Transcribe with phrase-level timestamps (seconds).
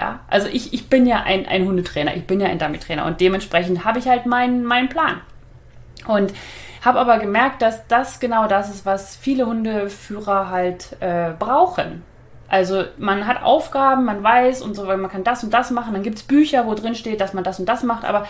[0.00, 3.20] Ja, also ich, ich bin ja ein, ein Hundetrainer, ich bin ja ein Dummy-Trainer und
[3.20, 5.20] dementsprechend habe ich halt meinen, meinen Plan.
[6.06, 6.32] Und
[6.82, 12.02] habe aber gemerkt, dass das genau das ist, was viele Hundeführer halt äh, brauchen.
[12.48, 15.92] Also man hat Aufgaben, man weiß und so, man kann das und das machen.
[15.92, 18.26] Dann gibt es Bücher, wo drin steht, dass man das und das macht, aber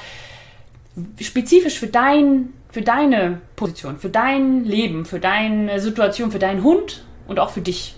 [1.21, 7.05] spezifisch für dein, für deine Position, für dein Leben, für deine Situation, für deinen Hund
[7.29, 7.95] und auch für dich.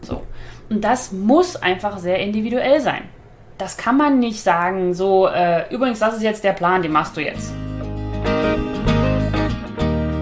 [0.00, 0.22] So.
[0.70, 3.02] Und das muss einfach sehr individuell sein.
[3.58, 7.16] Das kann man nicht sagen, so, äh, übrigens, das ist jetzt der Plan, den machst
[7.16, 7.54] du jetzt.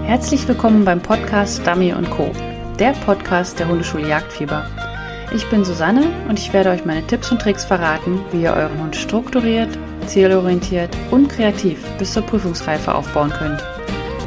[0.05, 2.31] Herzlich willkommen beim Podcast Dummy Co.,
[2.79, 4.65] der Podcast der Hundeschule Jagdfieber.
[5.35, 8.81] Ich bin Susanne und ich werde euch meine Tipps und Tricks verraten, wie ihr euren
[8.81, 13.61] Hund strukturiert, zielorientiert und kreativ bis zur Prüfungsreife aufbauen könnt.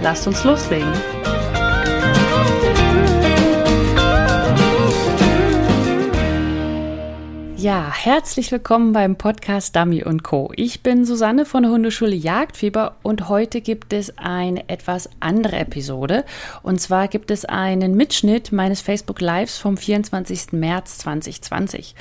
[0.03, 0.93] Lasst uns loslegen!
[7.59, 10.53] Ja, herzlich willkommen beim Podcast Dummy Co.
[10.55, 16.25] Ich bin Susanne von der Hundeschule Jagdfieber und heute gibt es eine etwas andere Episode.
[16.63, 20.53] Und zwar gibt es einen Mitschnitt meines Facebook Lives vom 24.
[20.53, 21.97] März 2020.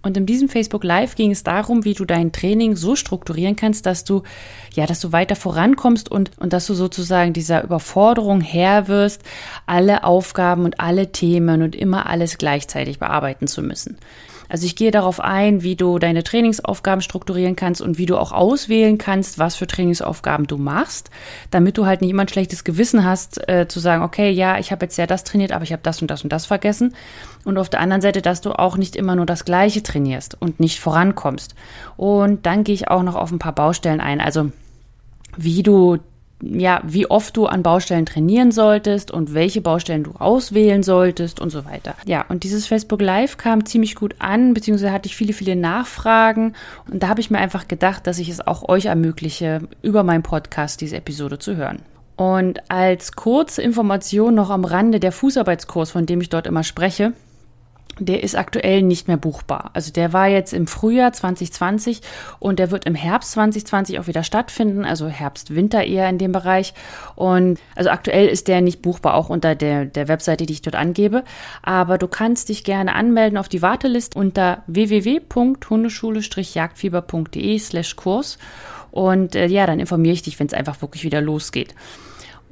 [0.00, 3.84] Und in diesem Facebook Live ging es darum, wie du dein Training so strukturieren kannst,
[3.84, 4.22] dass du,
[4.72, 9.24] ja, dass du weiter vorankommst und, und dass du sozusagen dieser Überforderung Herr wirst,
[9.66, 13.98] alle Aufgaben und alle Themen und immer alles gleichzeitig bearbeiten zu müssen.
[14.52, 18.32] Also ich gehe darauf ein, wie du deine Trainingsaufgaben strukturieren kannst und wie du auch
[18.32, 21.08] auswählen kannst, was für Trainingsaufgaben du machst,
[21.50, 24.70] damit du halt nicht immer ein schlechtes Gewissen hast, äh, zu sagen, okay, ja, ich
[24.70, 26.94] habe jetzt ja das trainiert, aber ich habe das und das und das vergessen.
[27.46, 30.60] Und auf der anderen Seite, dass du auch nicht immer nur das Gleiche trainierst und
[30.60, 31.54] nicht vorankommst.
[31.96, 34.20] Und dann gehe ich auch noch auf ein paar Baustellen ein.
[34.20, 34.52] Also
[35.34, 35.96] wie du
[36.42, 41.50] ja, wie oft du an Baustellen trainieren solltest und welche Baustellen du auswählen solltest und
[41.50, 41.94] so weiter.
[42.04, 46.54] Ja, und dieses Facebook Live kam ziemlich gut an, beziehungsweise hatte ich viele, viele Nachfragen
[46.90, 50.22] und da habe ich mir einfach gedacht, dass ich es auch euch ermögliche, über meinen
[50.22, 51.78] Podcast diese Episode zu hören.
[52.16, 57.14] Und als kurze Information noch am Rande der Fußarbeitskurs, von dem ich dort immer spreche,
[57.98, 59.70] der ist aktuell nicht mehr buchbar.
[59.74, 62.00] Also der war jetzt im Frühjahr 2020
[62.38, 66.32] und der wird im Herbst 2020 auch wieder stattfinden, also Herbst, Winter eher in dem
[66.32, 66.74] Bereich.
[67.14, 70.76] Und also aktuell ist der nicht buchbar, auch unter der, der Webseite, die ich dort
[70.76, 71.24] angebe.
[71.62, 78.38] Aber du kannst dich gerne anmelden auf die Warteliste unter www.hundeschule-jagdfieber.de slash Kurs.
[78.90, 81.74] Und äh, ja, dann informiere ich dich, wenn es einfach wirklich wieder losgeht.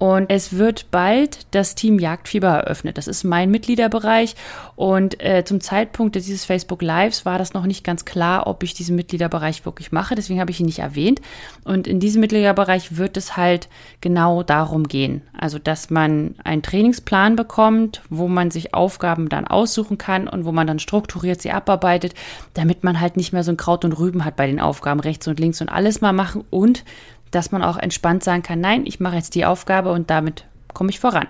[0.01, 2.97] Und es wird bald das Team Jagdfieber eröffnet.
[2.97, 4.35] Das ist mein Mitgliederbereich.
[4.75, 8.73] Und äh, zum Zeitpunkt dieses Facebook Lives war das noch nicht ganz klar, ob ich
[8.73, 10.15] diesen Mitgliederbereich wirklich mache.
[10.15, 11.21] Deswegen habe ich ihn nicht erwähnt.
[11.65, 13.69] Und in diesem Mitgliederbereich wird es halt
[14.01, 15.21] genau darum gehen.
[15.39, 20.53] Also, dass man einen Trainingsplan bekommt, wo man sich Aufgaben dann aussuchen kann und wo
[20.53, 22.15] man dann strukturiert sie abarbeitet,
[22.55, 25.29] damit man halt nicht mehr so ein Kraut und Rüben hat bei den Aufgaben rechts
[25.29, 26.85] und links und alles mal machen und
[27.31, 30.91] dass man auch entspannt sagen kann, nein, ich mache jetzt die Aufgabe und damit komme
[30.91, 31.27] ich voran.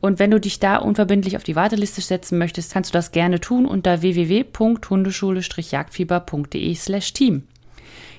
[0.00, 3.40] Und wenn du dich da unverbindlich auf die Warteliste setzen möchtest, kannst du das gerne
[3.40, 7.46] tun unter www.hundeschule-jagdfieber.de slash team.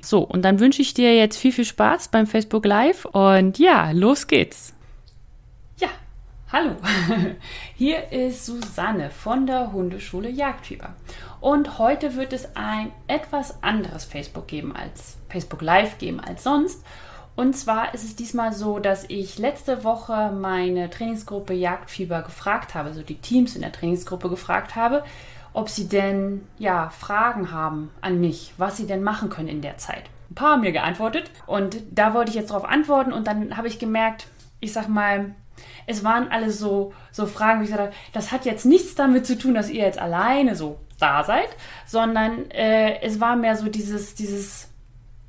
[0.01, 3.91] So, und dann wünsche ich dir jetzt viel, viel Spaß beim Facebook Live und ja,
[3.91, 4.73] los geht's.
[5.79, 5.87] Ja,
[6.51, 6.75] hallo.
[7.75, 10.93] Hier ist Susanne von der Hundeschule Jagdfieber.
[11.41, 16.83] Und heute wird es ein etwas anderes Facebook geben als Facebook Live geben als sonst.
[17.35, 22.90] Und zwar ist es diesmal so, dass ich letzte Woche meine Trainingsgruppe Jagdfieber gefragt habe,
[22.90, 25.03] also die Teams in der Trainingsgruppe gefragt habe,
[25.51, 29.78] ob sie denn ja Fragen haben an mich, was sie denn machen können in der
[29.78, 30.03] Zeit.
[30.29, 33.67] Ein paar haben mir geantwortet und da wollte ich jetzt darauf antworten und dann habe
[33.67, 34.28] ich gemerkt,
[34.59, 35.35] ich sag mal,
[35.88, 39.25] es waren alles so, so Fragen, wie ich gesagt habe, das hat jetzt nichts damit
[39.25, 41.50] zu tun, dass ihr jetzt alleine so da seid,
[41.85, 44.69] sondern äh, es war mehr so dieses, dieses,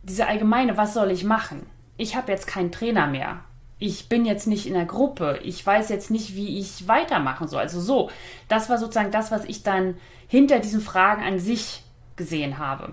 [0.02, 1.66] diese allgemeine, was soll ich machen?
[1.96, 3.40] Ich habe jetzt keinen Trainer mehr.
[3.78, 5.38] Ich bin jetzt nicht in der Gruppe.
[5.42, 7.60] Ich weiß jetzt nicht, wie ich weitermachen soll.
[7.60, 8.10] Also so,
[8.48, 9.96] das war sozusagen das, was ich dann
[10.28, 11.82] hinter diesen Fragen an sich
[12.16, 12.92] gesehen habe.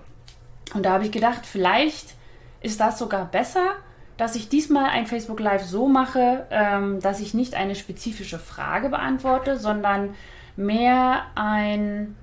[0.74, 2.14] Und da habe ich gedacht, vielleicht
[2.60, 3.72] ist das sogar besser,
[4.16, 8.88] dass ich diesmal ein Facebook Live so mache, ähm, dass ich nicht eine spezifische Frage
[8.88, 10.14] beantworte, sondern
[10.56, 12.14] mehr ein,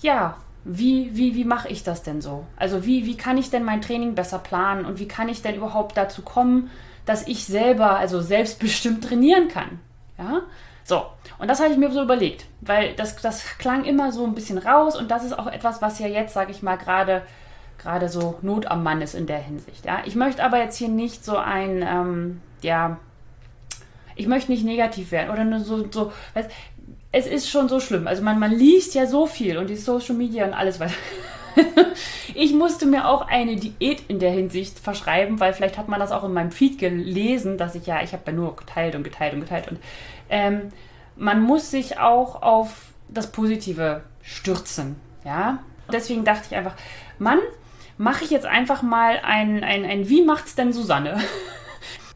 [0.00, 2.46] ja, wie, wie, wie mache ich das denn so?
[2.56, 5.56] Also wie, wie kann ich denn mein Training besser planen und wie kann ich denn
[5.56, 6.70] überhaupt dazu kommen,
[7.04, 9.80] dass ich selber, also selbstbestimmt trainieren kann?
[10.18, 10.42] Ja,
[10.84, 11.06] so.
[11.38, 14.58] Und das habe ich mir so überlegt, weil das, das klang immer so ein bisschen
[14.58, 17.22] raus und das ist auch etwas, was ja jetzt, sage ich mal, gerade
[17.82, 19.84] gerade so Not am Mann ist in der Hinsicht.
[19.84, 22.98] Ja, ich möchte aber jetzt hier nicht so ein, ähm, ja,
[24.14, 26.50] ich möchte nicht negativ werden oder nur so, so weißt,
[27.12, 28.06] es ist schon so schlimm.
[28.06, 30.94] Also man, man liest ja so viel und die Social Media und alles weiter.
[32.34, 36.10] Ich musste mir auch eine Diät in der Hinsicht verschreiben, weil vielleicht hat man das
[36.10, 39.34] auch in meinem Feed gelesen, dass ich ja, ich habe ja nur geteilt und geteilt
[39.34, 39.78] und geteilt und
[40.30, 40.72] ähm,
[41.14, 45.58] man muss sich auch auf das Positive stürzen, ja.
[45.92, 46.74] Deswegen dachte ich einfach,
[47.18, 47.40] Mann,
[47.98, 51.20] mache ich jetzt einfach mal ein, ein, ein Wie macht's denn Susanne?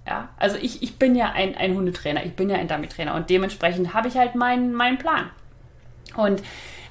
[0.07, 3.29] ja, also ich, ich bin ja ein, ein Hundetrainer, ich bin ja ein Dummy-Trainer und
[3.29, 5.31] dementsprechend habe ich halt meinen, meinen Plan.
[6.17, 6.43] Und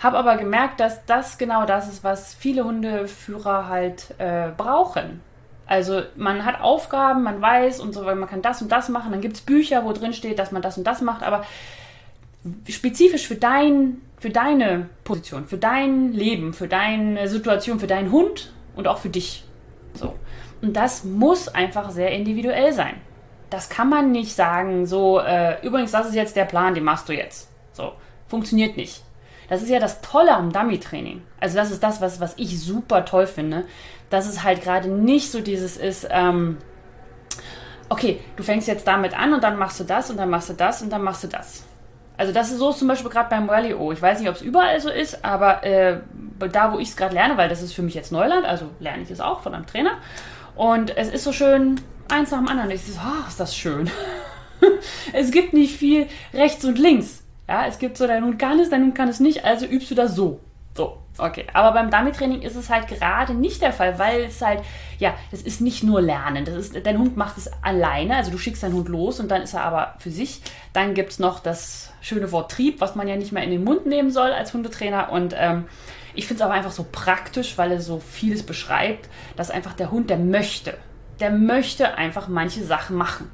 [0.04, 5.22] habe aber gemerkt, dass das genau das ist, was viele Hundeführer halt äh, brauchen.
[5.66, 9.22] Also man hat Aufgaben, man weiß und so, man kann das und das machen, dann
[9.22, 11.44] gibt es Bücher, wo drin steht, dass man das und das macht, aber
[12.70, 18.54] spezifisch für dein, für deine Position, für dein Leben, für deine Situation, für deinen Hund
[18.76, 19.44] und auch für dich.
[19.94, 20.14] So.
[20.62, 22.96] Und das muss einfach sehr individuell sein.
[23.50, 27.08] Das kann man nicht sagen, so, äh, übrigens, das ist jetzt der Plan, den machst
[27.10, 27.50] du jetzt.
[27.74, 27.94] So,
[28.28, 29.04] funktioniert nicht.
[29.50, 31.22] Das ist ja das Tolle am Dummy-Training.
[31.40, 33.66] Also das ist das, was, was ich super toll finde,
[34.10, 36.58] dass es halt gerade nicht so dieses ist, ähm,
[37.90, 40.54] okay, du fängst jetzt damit an und dann machst du das und dann machst du
[40.54, 41.64] das und dann machst du das.
[42.18, 43.92] Also das ist so zum Beispiel gerade beim Rally-O.
[43.92, 46.00] Ich weiß nicht, ob es überall so ist, aber äh,
[46.52, 49.04] da, wo ich es gerade lerne, weil das ist für mich jetzt Neuland, also lerne
[49.04, 49.98] ich es auch von einem Trainer.
[50.56, 52.72] Und es ist so schön, eins nach dem anderen.
[52.72, 53.90] Ich so, oh, ist das schön.
[55.14, 57.24] es gibt nicht viel rechts und links.
[57.48, 59.92] Ja, es gibt so, dein Hund kann es, dein Hund kann es nicht, also übst
[59.92, 60.40] du das so.
[60.76, 61.46] So, okay.
[61.54, 64.62] Aber beim Dummy-Training ist es halt gerade nicht der Fall, weil es halt,
[65.00, 66.44] ja, das ist nicht nur Lernen.
[66.44, 69.42] Das ist, dein Hund macht es alleine, also du schickst deinen Hund los und dann
[69.42, 70.42] ist er aber für sich.
[70.74, 73.64] Dann gibt es noch das schöne Wort Trieb, was man ja nicht mehr in den
[73.64, 75.12] Mund nehmen soll als Hundetrainer.
[75.12, 75.66] Und ähm,
[76.14, 79.92] ich finde es aber einfach so praktisch, weil er so vieles beschreibt, dass einfach der
[79.92, 80.78] Hund, der möchte,
[81.20, 83.30] der möchte einfach manche Sachen machen.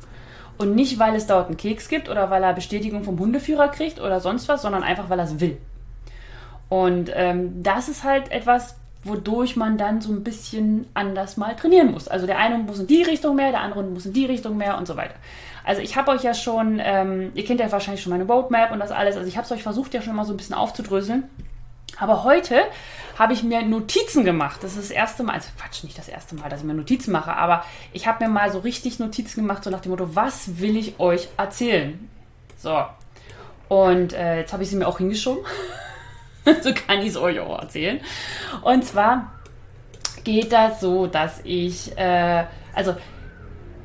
[0.58, 4.00] Und nicht, weil es dort einen Keks gibt oder weil er Bestätigung vom Hundeführer kriegt
[4.00, 5.58] oder sonst was, sondern einfach, weil er es will.
[6.70, 11.92] Und ähm, das ist halt etwas, wodurch man dann so ein bisschen anders mal trainieren
[11.92, 12.08] muss.
[12.08, 14.78] Also der eine muss in die Richtung mehr, der andere muss in die Richtung mehr
[14.78, 15.16] und so weiter.
[15.64, 18.80] Also ich habe euch ja schon, ähm, ihr kennt ja wahrscheinlich schon meine Roadmap und
[18.80, 21.24] das alles, also ich habe es euch versucht ja schon mal so ein bisschen aufzudröseln.
[22.02, 22.64] Aber heute
[23.20, 24.64] habe ich mir Notizen gemacht.
[24.64, 27.12] Das ist das erste Mal, also Quatsch, nicht das erste Mal, dass ich mir Notizen
[27.12, 27.64] mache, aber
[27.94, 31.00] ich habe mir mal so richtig Notizen gemacht, so nach dem Motto, was will ich
[31.00, 32.10] euch erzählen?
[32.58, 32.84] So.
[33.70, 35.46] Und äh, jetzt habe ich sie mir auch hingeschoben.
[36.64, 38.02] so kann ich es euch auch erzählen.
[38.64, 39.34] Und zwar
[40.24, 42.96] geht das so, dass ich, äh, also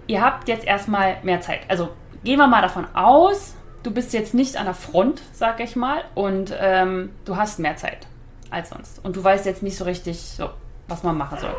[0.07, 1.61] ihr habt jetzt erstmal mehr Zeit.
[1.69, 1.91] Also
[2.25, 6.03] gehen wir mal davon aus, du bist jetzt nicht an der Front, sag ich mal,
[6.17, 8.09] und ähm, du hast mehr Zeit
[8.51, 9.05] als sonst.
[9.05, 10.51] Und du weißt jetzt nicht so richtig, so,
[10.89, 11.55] was man machen soll.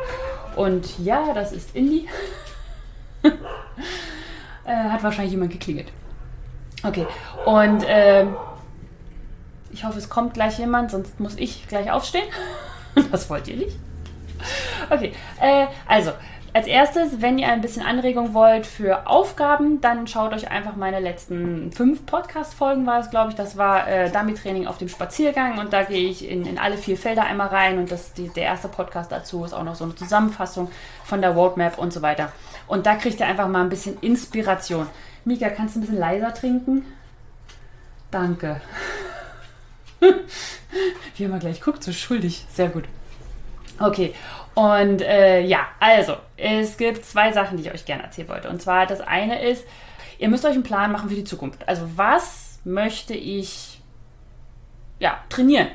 [0.57, 2.09] Und ja, das ist Indie.
[3.23, 3.29] äh,
[4.65, 5.87] hat wahrscheinlich jemand geklingelt.
[6.83, 7.07] Okay.
[7.45, 8.35] Und ähm,
[9.71, 12.27] ich hoffe, es kommt gleich jemand, sonst muss ich gleich aufstehen.
[13.11, 13.77] das wollt ihr nicht.
[14.89, 16.11] Okay, äh, also
[16.57, 20.99] als erstes, wenn ihr ein bisschen Anregung wollt für Aufgaben, dann schaut euch einfach meine
[20.99, 23.35] letzten fünf Podcast-Folgen, war es, glaube ich.
[23.35, 26.97] Das war äh, Dummy-Training auf dem Spaziergang und da gehe ich in, in alle vier
[26.97, 29.93] Felder einmal rein und das, die, der erste Podcast dazu ist auch noch so eine
[29.93, 30.71] Zusammenfassung
[31.03, 32.31] von der Roadmap und so weiter.
[32.65, 34.87] Und da kriegt ihr einfach mal ein bisschen Inspiration.
[35.25, 36.85] Mika, kannst du ein bisschen leiser trinken?
[38.09, 38.61] Danke.
[41.17, 42.47] Wie immer gleich guckt, so schuldig.
[42.49, 42.85] Sehr gut.
[43.77, 44.15] Okay,
[44.57, 48.49] und äh, ja, also, es gibt zwei Sachen, die ich euch gerne erzählen wollte.
[48.49, 49.63] Und zwar, das eine ist,
[50.17, 51.69] ihr müsst euch einen Plan machen für die Zukunft.
[51.69, 53.79] Also, was möchte ich
[54.97, 55.67] ja, trainieren?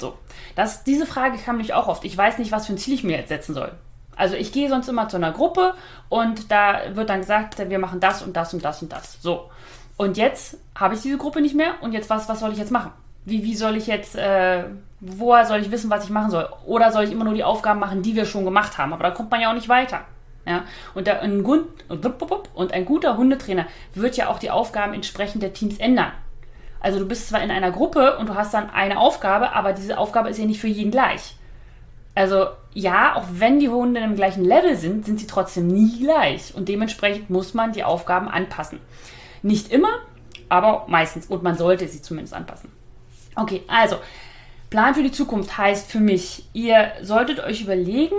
[0.00, 0.18] So.
[0.56, 2.04] Das, diese Frage kam mich auch oft.
[2.04, 3.70] Ich weiß nicht, was für ein Ziel ich mir jetzt setzen soll.
[4.16, 5.74] Also ich gehe sonst immer zu einer Gruppe
[6.08, 9.22] und da wird dann gesagt, wir machen das und das und das und das.
[9.22, 9.48] So.
[9.96, 12.72] Und jetzt habe ich diese Gruppe nicht mehr und jetzt was, was soll ich jetzt
[12.72, 12.90] machen?
[13.24, 14.64] wie, wie soll ich jetzt, äh,
[15.06, 16.48] woher soll ich wissen, was ich machen soll?
[16.66, 18.92] Oder soll ich immer nur die Aufgaben machen, die wir schon gemacht haben?
[18.92, 20.00] Aber da kommt man ja auch nicht weiter.
[20.46, 20.64] Ja?
[20.94, 25.78] Und, der, ein, und ein guter Hundetrainer wird ja auch die Aufgaben entsprechend der Teams
[25.78, 26.12] ändern.
[26.80, 29.98] Also du bist zwar in einer Gruppe und du hast dann eine Aufgabe, aber diese
[29.98, 31.36] Aufgabe ist ja nicht für jeden gleich.
[32.14, 36.54] Also ja, auch wenn die Hunde im gleichen Level sind, sind sie trotzdem nie gleich.
[36.54, 38.80] Und dementsprechend muss man die Aufgaben anpassen.
[39.42, 40.00] Nicht immer,
[40.48, 41.26] aber meistens.
[41.26, 42.70] Und man sollte sie zumindest anpassen.
[43.34, 43.96] Okay, also
[44.74, 48.16] Plan für die Zukunft heißt für mich, ihr solltet euch überlegen,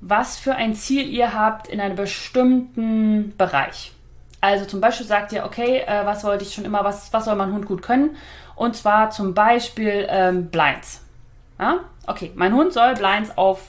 [0.00, 3.92] was für ein Ziel ihr habt in einem bestimmten Bereich.
[4.40, 7.36] Also zum Beispiel sagt ihr, okay, äh, was wollte ich schon immer, was, was soll
[7.36, 8.16] mein Hund gut können?
[8.56, 11.04] Und zwar zum Beispiel ähm, Blinds.
[11.60, 11.80] Ja?
[12.06, 13.60] Okay, mein Hund soll Blinds auf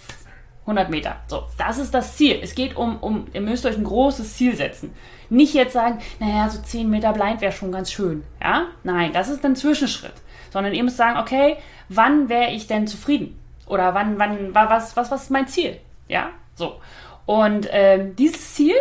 [0.61, 1.17] 100 Meter.
[1.27, 2.39] So, das ist das Ziel.
[2.41, 4.93] Es geht um, um, ihr müsst euch ein großes Ziel setzen.
[5.29, 8.23] Nicht jetzt sagen, naja, so 10 Meter Blind wäre schon ganz schön.
[8.41, 8.67] Ja?
[8.85, 10.13] Nein, das ist ein Zwischenschritt
[10.53, 11.57] sondern ihr müsst sagen, okay,
[11.89, 13.39] wann wäre ich denn zufrieden?
[13.65, 15.79] Oder wann, wann, was, was, was ist mein Ziel?
[16.07, 16.79] Ja, so.
[17.25, 18.75] Und ähm, dieses Ziel,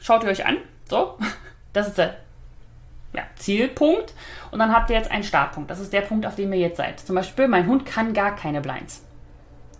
[0.00, 0.56] schaut ihr euch an,
[0.88, 1.18] so,
[1.74, 2.16] das ist der
[3.12, 4.14] ja, Zielpunkt.
[4.50, 5.70] Und dann habt ihr jetzt einen Startpunkt.
[5.70, 7.00] Das ist der Punkt, auf dem ihr jetzt seid.
[7.00, 9.04] Zum Beispiel, mein Hund kann gar keine Blinds.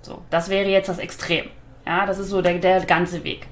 [0.03, 1.49] So, das wäre jetzt das Extrem.
[1.87, 3.47] Ja, das ist so der, der ganze Weg.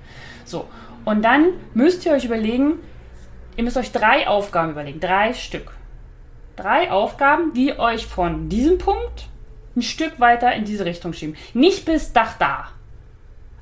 [0.44, 0.68] So,
[1.06, 2.80] und dann müsst ihr euch überlegen,
[3.56, 5.72] ihr müsst euch drei Aufgaben überlegen, drei Stück.
[6.56, 9.28] Drei Aufgaben, die euch von diesem Punkt
[9.74, 11.36] ein Stück weiter in diese Richtung schieben.
[11.54, 12.68] Nicht bis Dach da.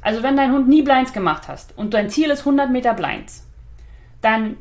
[0.02, 3.46] Also wenn dein Hund nie Blinds gemacht hast und dein Ziel ist 100 Meter Blinds,
[4.22, 4.56] dann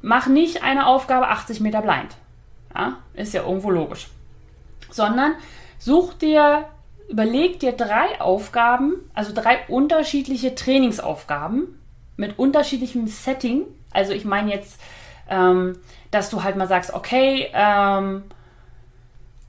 [0.00, 2.16] mach nicht eine Aufgabe 80 Meter Blind.
[2.74, 4.08] Ja, ist ja irgendwo logisch.
[4.90, 5.34] Sondern
[5.78, 6.66] such dir,
[7.08, 11.78] überleg dir drei Aufgaben, also drei unterschiedliche Trainingsaufgaben
[12.16, 13.62] mit unterschiedlichem Setting.
[13.92, 14.80] Also ich meine jetzt,
[15.28, 15.78] ähm,
[16.10, 18.24] dass du halt mal sagst, okay, ähm,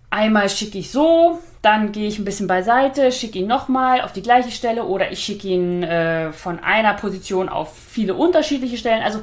[0.09, 4.21] einmal schicke ich so, dann gehe ich ein bisschen beiseite, schicke ihn nochmal auf die
[4.21, 9.03] gleiche Stelle oder ich schicke ihn äh, von einer Position auf viele unterschiedliche Stellen.
[9.03, 9.21] Also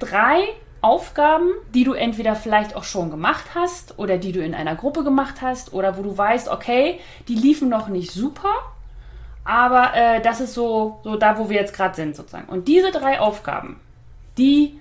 [0.00, 0.44] drei
[0.80, 5.02] Aufgaben, die du entweder vielleicht auch schon gemacht hast oder die du in einer Gruppe
[5.02, 8.52] gemacht hast oder wo du weißt, okay, die liefen noch nicht super,
[9.44, 12.48] aber äh, das ist so, so da, wo wir jetzt gerade sind sozusagen.
[12.48, 13.80] Und diese drei Aufgaben,
[14.36, 14.78] die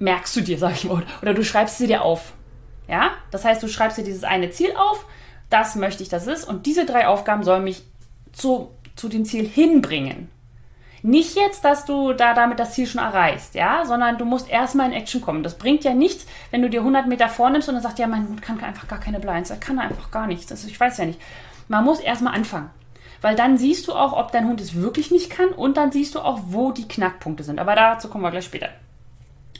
[0.00, 2.32] merkst du dir, sag ich mal, oder du schreibst sie dir auf.
[2.88, 5.06] Ja, das heißt, du schreibst dir dieses eine Ziel auf,
[5.48, 7.84] das möchte ich, das ist, und diese drei Aufgaben sollen mich
[8.32, 10.28] zu, zu dem Ziel hinbringen.
[11.02, 14.86] Nicht jetzt, dass du da damit das Ziel schon erreichst, ja, sondern du musst erstmal
[14.86, 15.42] in Action kommen.
[15.42, 18.28] Das bringt ja nichts, wenn du dir 100 Meter vornimmst und dann sagst, ja, mein
[18.28, 20.50] Hund kann einfach gar keine Blinds, er kann einfach gar nichts.
[20.50, 21.20] Also ich weiß ja nicht.
[21.68, 22.70] Man muss erstmal anfangen.
[23.22, 26.14] Weil dann siehst du auch, ob dein Hund es wirklich nicht kann und dann siehst
[26.14, 27.58] du auch, wo die Knackpunkte sind.
[27.60, 28.70] Aber dazu kommen wir gleich später.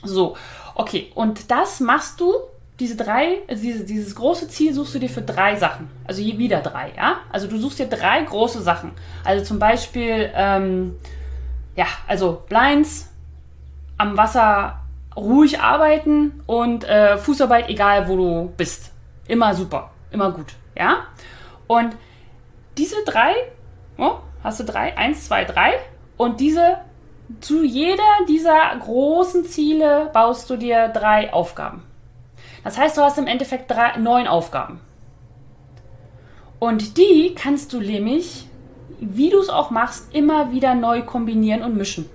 [0.03, 0.37] So,
[0.75, 1.11] okay.
[1.15, 2.33] Und das machst du
[2.79, 5.89] diese drei, also diese, dieses große Ziel suchst du dir für drei Sachen.
[6.07, 7.19] Also je wieder drei, ja?
[7.31, 8.93] Also du suchst dir drei große Sachen.
[9.23, 10.95] Also zum Beispiel, ähm,
[11.75, 13.11] ja, also Blinds,
[13.97, 14.79] am Wasser
[15.15, 18.91] ruhig arbeiten und äh, Fußarbeit, egal wo du bist.
[19.27, 21.05] Immer super, immer gut, ja?
[21.67, 21.95] Und
[22.77, 23.33] diese drei,
[23.97, 24.97] oh, hast du drei?
[24.97, 25.73] Eins, zwei, drei.
[26.17, 26.77] Und diese,
[27.39, 31.83] zu jeder dieser großen Ziele baust du dir drei Aufgaben.
[32.63, 34.79] Das heißt, du hast im Endeffekt drei, neun Aufgaben.
[36.59, 38.47] Und die kannst du nämlich,
[38.99, 42.09] wie du es auch machst, immer wieder neu kombinieren und mischen.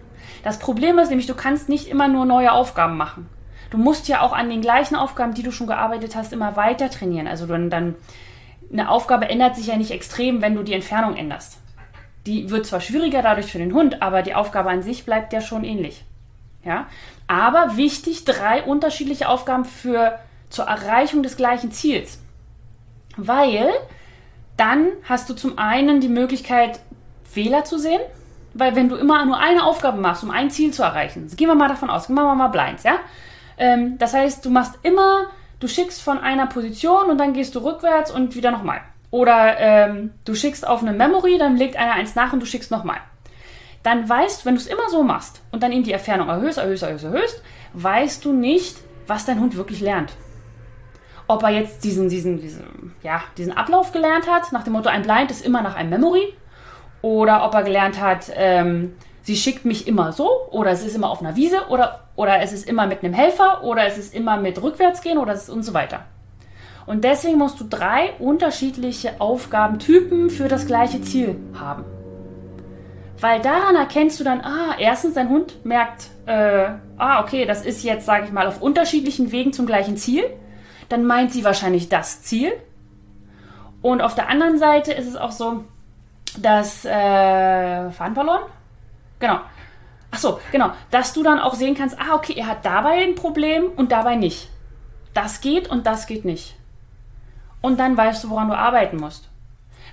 [0.45, 3.29] Das Problem ist nämlich, du kannst nicht immer nur neue Aufgaben machen.
[3.71, 6.89] Du musst ja auch an den gleichen Aufgaben, die du schon gearbeitet hast, immer weiter
[6.91, 7.27] trainieren.
[7.27, 7.97] Also dann, dann
[8.73, 11.59] eine Aufgabe ändert sich ja nicht extrem, wenn du die Entfernung änderst.
[12.27, 15.41] Die wird zwar schwieriger dadurch für den Hund, aber die Aufgabe an sich bleibt ja
[15.41, 16.05] schon ähnlich.
[16.65, 16.87] Ja?
[17.29, 20.19] Aber wichtig, drei unterschiedliche Aufgaben für
[20.51, 22.19] zur Erreichung des gleichen Ziels.
[23.17, 23.71] Weil
[24.57, 26.81] dann hast du zum einen die Möglichkeit,
[27.25, 28.01] Fehler zu sehen,
[28.55, 31.55] weil wenn du immer nur eine Aufgabe machst, um ein Ziel zu erreichen, gehen wir
[31.55, 32.99] mal davon aus, machen wir mal Blinds, ja?
[33.59, 35.27] Ähm, das heißt, du machst immer,
[35.61, 38.81] du schickst von einer Position und dann gehst du rückwärts und wieder nochmal.
[39.17, 42.71] Oder ähm, du schickst auf eine Memory, dann legt einer eins nach und du schickst
[42.71, 42.99] nochmal.
[43.83, 46.59] Dann weißt du, wenn du es immer so machst und dann eben die Entfernung erhöhst,
[46.59, 47.43] erhöhst, erhöhst, erhöhst,
[47.73, 50.13] weißt du nicht, was dein Hund wirklich lernt
[51.29, 55.03] ob er jetzt diesen, diesen, diesen, ja, diesen Ablauf gelernt hat, nach dem Motto, ein
[55.03, 56.35] Blind ist immer nach einem Memory,
[57.03, 61.11] oder ob er gelernt hat, ähm, sie schickt mich immer so, oder es ist immer
[61.11, 64.37] auf einer Wiese, oder, oder es ist immer mit einem Helfer, oder es ist immer
[64.37, 66.05] mit Rückwärtsgehen, oder es ist und so weiter.
[66.87, 71.85] Und deswegen musst du drei unterschiedliche Aufgabentypen für das gleiche Ziel haben.
[73.21, 77.83] Weil daran erkennst du dann, ah, erstens, dein Hund merkt, äh, ah, okay, das ist
[77.83, 80.25] jetzt, sage ich mal, auf unterschiedlichen Wegen zum gleichen Ziel
[80.89, 82.53] dann meint sie wahrscheinlich das Ziel.
[83.83, 85.65] Und auf der anderen Seite ist es auch so,
[86.39, 88.43] dass äh, Faden verloren?
[89.19, 89.41] Genau.
[90.11, 93.15] Ach so, genau, dass du dann auch sehen kannst, ah, okay, er hat dabei ein
[93.15, 94.49] Problem und dabei nicht.
[95.15, 96.57] Das geht und das geht nicht.
[97.67, 99.29] Und dann weißt du, woran du arbeiten musst.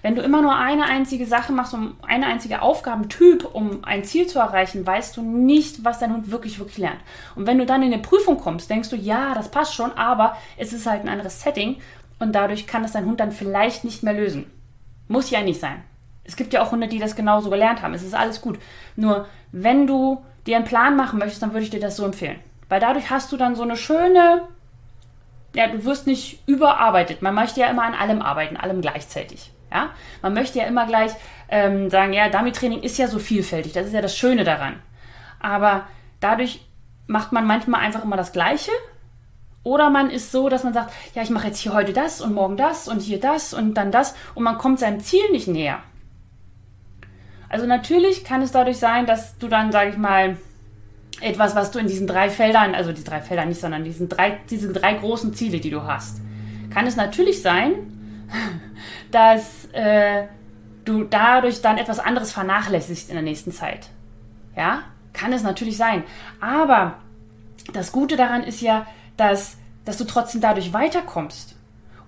[0.03, 4.27] Wenn du immer nur eine einzige Sache machst, um eine einzige Aufgabentyp, um ein Ziel
[4.27, 6.99] zu erreichen, weißt du nicht, was dein Hund wirklich, wirklich lernt.
[7.33, 10.37] Und wenn du dann in eine Prüfung kommst, denkst du, ja, das passt schon, aber
[10.55, 11.77] es ist halt ein anderes Setting
[12.19, 14.45] und dadurch kann es dein Hund dann vielleicht nicht mehr lösen.
[15.07, 15.81] Muss ja nicht sein.
[16.25, 17.95] Es gibt ja auch Hunde, die das genauso gelernt haben.
[17.95, 18.59] Es ist alles gut.
[18.95, 22.39] Nur, wenn du dir einen Plan machen möchtest, dann würde ich dir das so empfehlen.
[22.69, 24.43] Weil dadurch hast du dann so eine schöne,
[25.55, 27.21] ja, du wirst nicht überarbeitet.
[27.21, 29.51] Man möchte ja immer an allem arbeiten, allem gleichzeitig.
[29.71, 29.89] Ja?
[30.21, 31.11] Man möchte ja immer gleich
[31.49, 34.81] ähm, sagen, ja, Dummy-Training ist ja so vielfältig, das ist ja das Schöne daran.
[35.39, 35.87] Aber
[36.19, 36.65] dadurch
[37.07, 38.71] macht man manchmal einfach immer das Gleiche
[39.63, 42.33] Oder man ist so, dass man sagt, ja, ich mache jetzt hier heute das und
[42.33, 45.79] morgen das und hier das und dann das und man kommt seinem Ziel nicht näher.
[47.47, 50.37] Also natürlich kann es dadurch sein, dass du dann, sage ich mal,
[51.23, 54.39] etwas, was du in diesen drei Feldern, also die drei Felder nicht, sondern diesen drei,
[54.49, 56.21] diese drei großen Ziele, die du hast,
[56.69, 57.73] kann es natürlich sein,
[59.11, 60.25] dass äh,
[60.85, 63.89] du dadurch dann etwas anderes vernachlässigst in der nächsten Zeit.
[64.55, 66.03] Ja, kann es natürlich sein.
[66.41, 66.95] Aber
[67.71, 71.55] das Gute daran ist ja, dass, dass du trotzdem dadurch weiterkommst.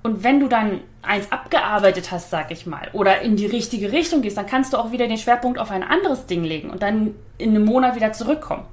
[0.04, 4.22] Und wenn du dann eins abgearbeitet hast, sag ich mal, oder in die richtige Richtung
[4.22, 7.16] gehst, dann kannst du auch wieder den Schwerpunkt auf ein anderes Ding legen und dann
[7.38, 8.66] in einem Monat wieder zurückkommen.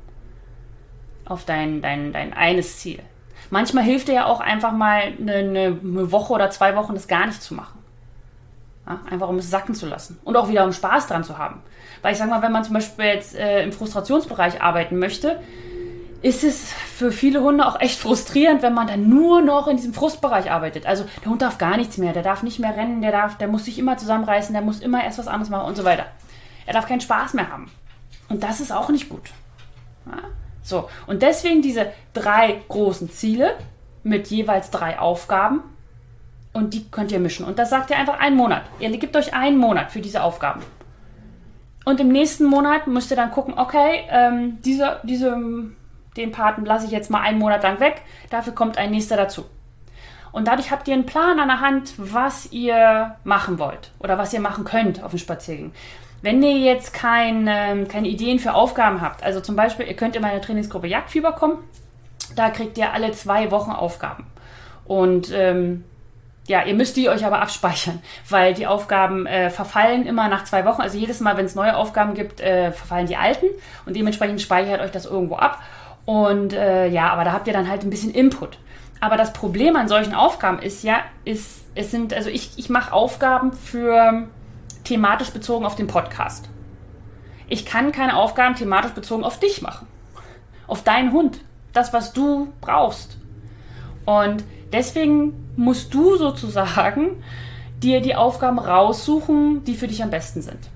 [1.25, 3.01] Auf dein, dein, dein eines Ziel.
[3.51, 7.27] Manchmal hilft dir ja auch einfach mal eine, eine Woche oder zwei Wochen das gar
[7.27, 7.79] nicht zu machen.
[8.87, 10.19] Ja, einfach um es sacken zu lassen.
[10.25, 11.63] Und auch wieder um Spaß dran zu haben.
[12.01, 15.41] Weil ich sag mal, wenn man zum Beispiel jetzt äh, im Frustrationsbereich arbeiten möchte,
[16.23, 19.93] ist es für viele Hunde auch echt frustrierend, wenn man dann nur noch in diesem
[19.93, 20.87] Frustbereich arbeitet.
[20.87, 23.49] Also der Hund darf gar nichts mehr, der darf nicht mehr rennen, der darf, der
[23.49, 26.07] muss sich immer zusammenreißen, der muss immer erst was anderes machen und so weiter.
[26.65, 27.71] Er darf keinen Spaß mehr haben.
[28.29, 29.31] Und das ist auch nicht gut.
[30.07, 30.19] Ja?
[30.63, 33.57] So, und deswegen diese drei großen Ziele
[34.03, 35.63] mit jeweils drei Aufgaben
[36.53, 37.45] und die könnt ihr mischen.
[37.45, 38.63] Und das sagt ihr einfach einen Monat.
[38.79, 40.63] Ihr gebt euch einen Monat für diese Aufgaben.
[41.85, 45.37] Und im nächsten Monat müsst ihr dann gucken, okay, ähm, diese, diese
[46.17, 49.47] den Paten lasse ich jetzt mal einen Monat lang weg, dafür kommt ein nächster dazu.
[50.31, 54.33] Und dadurch habt ihr einen Plan an der Hand, was ihr machen wollt oder was
[54.33, 55.73] ihr machen könnt auf dem Spaziergang.
[56.23, 60.15] Wenn ihr jetzt kein, ähm, keine Ideen für Aufgaben habt, also zum Beispiel, ihr könnt
[60.15, 61.59] in meine Trainingsgruppe Jagdfieber kommen,
[62.37, 64.27] da kriegt ihr alle zwei Wochen Aufgaben.
[64.85, 65.85] Und ähm,
[66.47, 70.65] ja, ihr müsst die euch aber abspeichern, weil die Aufgaben äh, verfallen immer nach zwei
[70.65, 70.81] Wochen.
[70.81, 73.47] Also jedes Mal, wenn es neue Aufgaben gibt, äh, verfallen die alten
[73.87, 75.61] und dementsprechend speichert euch das irgendwo ab.
[76.05, 78.59] Und äh, ja, aber da habt ihr dann halt ein bisschen Input.
[79.01, 82.93] Aber das Problem an solchen Aufgaben ist ja, ist, es sind, also ich, ich mache
[82.93, 84.29] Aufgaben für
[84.85, 86.49] thematisch bezogen auf den Podcast.
[87.49, 89.87] Ich kann keine Aufgaben thematisch bezogen auf dich machen.
[90.67, 91.41] Auf deinen Hund.
[91.73, 93.19] Das, was du brauchst.
[94.05, 97.23] Und deswegen musst du sozusagen
[97.83, 100.71] dir die Aufgaben raussuchen, die für dich am besten sind.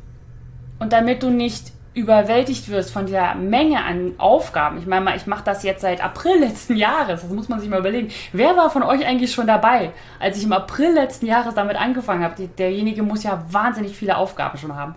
[0.79, 4.77] Und damit du nicht überwältigt wirst von der Menge an Aufgaben.
[4.77, 7.23] Ich meine mal, ich mache das jetzt seit April letzten Jahres.
[7.23, 8.11] Das muss man sich mal überlegen.
[8.35, 12.23] Wer war von euch eigentlich schon dabei, als ich im April letzten Jahres damit angefangen
[12.23, 12.49] habe?
[12.49, 14.95] Derjenige muss ja wahnsinnig viele Aufgaben schon haben.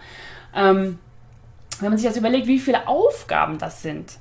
[0.53, 0.99] Ähm,
[1.79, 4.19] wenn man sich jetzt überlegt, wie viele Aufgaben das sind,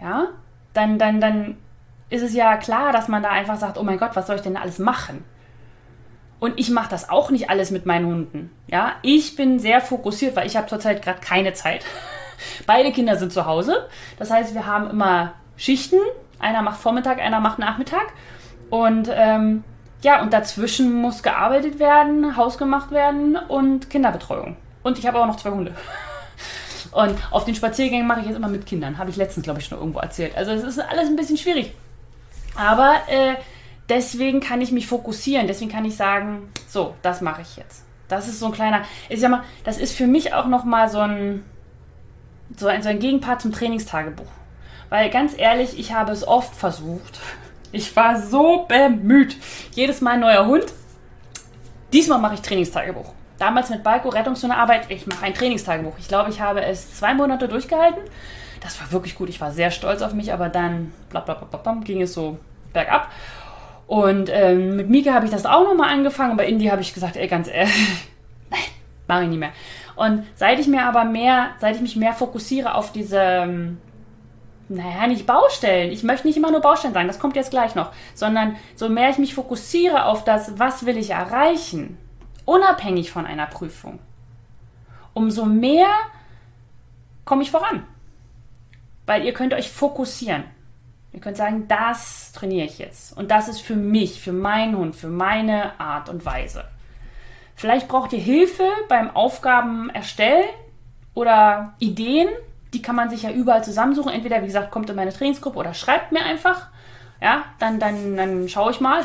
[0.00, 0.28] ja,
[0.72, 1.58] dann, dann, dann
[2.08, 4.42] ist es ja klar, dass man da einfach sagt, oh mein Gott, was soll ich
[4.42, 5.24] denn alles machen?
[6.40, 8.50] Und ich mache das auch nicht alles mit meinen Hunden.
[8.66, 11.84] Ja, ich bin sehr fokussiert, weil ich habe zurzeit gerade keine Zeit.
[12.66, 13.88] Beide Kinder sind zu Hause.
[14.18, 15.98] Das heißt, wir haben immer Schichten.
[16.38, 18.12] Einer macht Vormittag, einer macht Nachmittag.
[18.70, 19.64] Und ähm,
[20.02, 24.56] ja, und dazwischen muss gearbeitet werden, Haus gemacht werden und Kinderbetreuung.
[24.82, 25.74] Und ich habe auch noch zwei Hunde.
[26.92, 28.98] Und auf den Spaziergängen mache ich jetzt immer mit Kindern.
[28.98, 30.36] Habe ich letztens, glaube ich, schon irgendwo erzählt.
[30.36, 31.74] Also es ist alles ein bisschen schwierig.
[32.54, 33.34] Aber äh,
[33.88, 35.48] deswegen kann ich mich fokussieren.
[35.48, 37.84] Deswegen kann ich sagen, so, das mache ich jetzt.
[38.06, 41.00] Das ist so ein kleiner, ich sag mal, das ist für mich auch nochmal so
[41.00, 41.42] ein,
[42.56, 44.30] so ein, so ein Gegenpart zum Trainingstagebuch.
[44.88, 47.20] Weil ganz ehrlich, ich habe es oft versucht.
[47.72, 49.36] Ich war so bemüht.
[49.72, 50.66] Jedes Mal ein neuer Hund.
[51.92, 53.12] Diesmal mache ich Trainingstagebuch.
[53.38, 55.94] Damals mit Balko Rettungshundearbeit, ich mache ein Trainingstagebuch.
[55.98, 58.02] Ich glaube, ich habe es zwei Monate durchgehalten.
[58.60, 59.28] Das war wirklich gut.
[59.28, 62.38] Ich war sehr stolz auf mich, aber dann bla bla bla bla, ging es so
[62.72, 63.10] bergab.
[63.86, 66.36] Und ähm, mit Mika habe ich das auch nochmal angefangen.
[66.36, 67.74] Bei Indie habe ich gesagt, ey, ganz ehrlich,
[68.50, 68.60] nein,
[69.06, 69.52] mache ich nicht mehr.
[69.96, 73.78] Und seit ich mir aber mehr, seit ich mich mehr fokussiere auf diese, ähm,
[74.68, 75.92] naja, nicht Baustellen.
[75.92, 77.92] Ich möchte nicht immer nur Baustellen sagen, das kommt jetzt gleich noch.
[78.14, 81.98] Sondern so mehr ich mich fokussiere auf das, was will ich erreichen,
[82.44, 83.98] unabhängig von einer Prüfung,
[85.12, 85.88] umso mehr
[87.24, 87.86] komme ich voran.
[89.06, 90.44] Weil ihr könnt euch fokussieren.
[91.12, 93.16] Ihr könnt sagen, das trainiere ich jetzt.
[93.16, 96.64] Und das ist für mich, für meinen Hund, für meine Art und Weise.
[97.54, 100.44] Vielleicht braucht ihr Hilfe beim Aufgaben erstellen
[101.14, 102.28] oder Ideen.
[102.72, 104.12] Die kann man sich ja überall zusammensuchen.
[104.12, 106.68] Entweder, wie gesagt, kommt in meine Trainingsgruppe oder schreibt mir einfach.
[107.22, 109.02] Ja, dann, dann, dann schaue ich mal.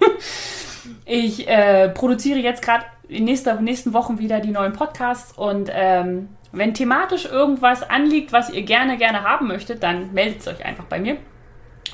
[1.04, 6.28] ich äh, produziere jetzt gerade in nächster, nächsten Wochen wieder die neuen Podcasts und ähm,
[6.52, 10.84] wenn thematisch irgendwas anliegt, was ihr gerne, gerne haben möchtet, dann meldet es euch einfach
[10.84, 11.16] bei mir.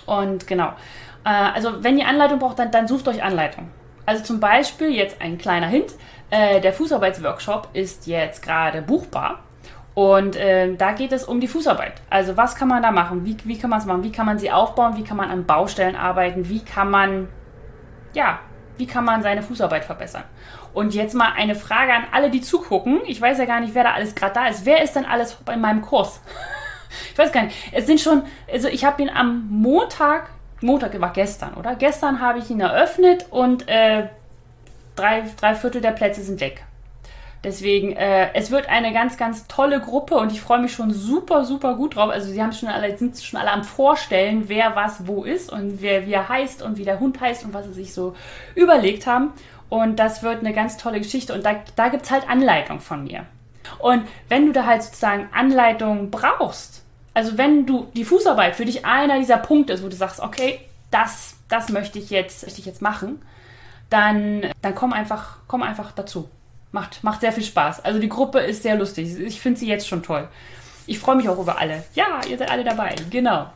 [0.07, 0.69] Und genau.
[1.25, 3.71] Äh, also, wenn ihr Anleitung braucht, dann, dann sucht euch Anleitung.
[4.07, 5.95] Also zum Beispiel jetzt ein kleiner Hint.
[6.31, 9.41] Äh, der Fußarbeitsworkshop ist jetzt gerade buchbar.
[9.95, 12.03] Und äh, da geht es um die Fußarbeit.
[12.11, 13.25] Also was kann man da machen?
[13.25, 14.03] Wie, wie kann man es machen?
[14.03, 14.97] Wie kann man sie aufbauen?
[14.97, 16.49] Wie kann man an Baustellen arbeiten?
[16.49, 17.29] Wie kann man,
[18.13, 18.41] ja,
[18.77, 20.25] wie kann man seine Fußarbeit verbessern?
[20.73, 23.03] Und jetzt mal eine Frage an alle, die zugucken.
[23.07, 24.67] Ich weiß ja gar nicht, wer da alles gerade da ist.
[24.67, 26.21] Wer ist denn alles in meinem Kurs?
[27.13, 27.57] ich weiß gar nicht.
[27.73, 30.31] Es sind schon, also ich habe ihn am Montag,
[30.65, 31.75] Montag war gestern, oder?
[31.75, 34.09] Gestern habe ich ihn eröffnet und äh,
[34.97, 36.65] drei, drei Viertel der Plätze sind weg.
[37.45, 41.45] Deswegen, äh, es wird eine ganz, ganz tolle Gruppe und ich freue mich schon super,
[41.45, 42.09] super gut drauf.
[42.11, 45.83] Also sie haben schon alle, sind schon alle am Vorstellen, wer was wo ist und
[45.83, 48.15] wer wie er heißt und wie der Hund heißt und was sie sich so
[48.55, 49.33] überlegt haben.
[49.69, 51.35] Und das wird eine ganz tolle Geschichte.
[51.35, 53.27] Und da, da gibt es halt Anleitung von mir.
[53.79, 56.84] Und wenn du da halt sozusagen Anleitung brauchst,
[57.15, 60.61] also wenn du die Fußarbeit für dich einer dieser Punkte ist, wo du sagst, okay,
[60.91, 63.23] das, das möchte ich jetzt, möchte ich jetzt machen,
[63.89, 66.29] dann, dann komm einfach, komm einfach dazu.
[66.73, 67.85] Macht, macht sehr viel Spaß.
[67.85, 69.17] Also die Gruppe ist sehr lustig.
[69.21, 70.29] Ich finde sie jetzt schon toll.
[70.87, 71.85] Ich freue mich auch über alle.
[71.95, 72.97] Ja, ihr seid alle dabei.
[73.11, 73.47] Genau.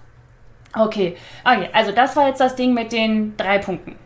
[0.75, 1.17] Okay.
[1.45, 3.97] Okay, also das war jetzt das Ding mit den drei Punkten.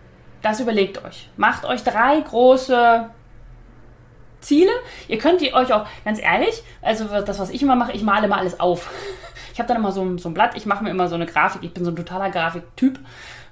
[0.41, 1.29] Das überlegt euch.
[1.37, 3.11] Macht euch drei große
[4.41, 4.73] Ziele.
[5.09, 8.29] Ihr könnt die euch auch, ganz ehrlich, also das, was ich immer mache, ich male
[8.29, 8.91] mal alles auf.
[9.53, 11.63] Ich habe dann immer so, so ein Blatt, ich mache mir immer so eine Grafik,
[11.63, 12.99] ich bin so ein totaler Grafiktyp.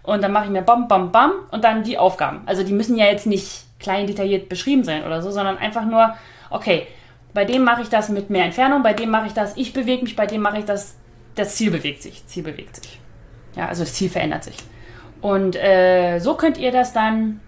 [0.02, 2.42] Und dann mache ich mir bam, bam, bam und dann die Aufgaben.
[2.46, 6.14] Also die müssen ja jetzt nicht klein detailliert beschrieben sein oder so, sondern einfach nur,
[6.50, 6.86] okay,
[7.34, 10.02] bei dem mache ich das mit mehr Entfernung, bei dem mache ich das, ich bewege
[10.02, 10.96] mich, bei dem mache ich das,
[11.34, 12.98] das Ziel bewegt sich, Ziel bewegt sich.
[13.56, 14.56] Ja, also das Ziel verändert sich.
[15.20, 17.40] Und äh, so könnt ihr das dann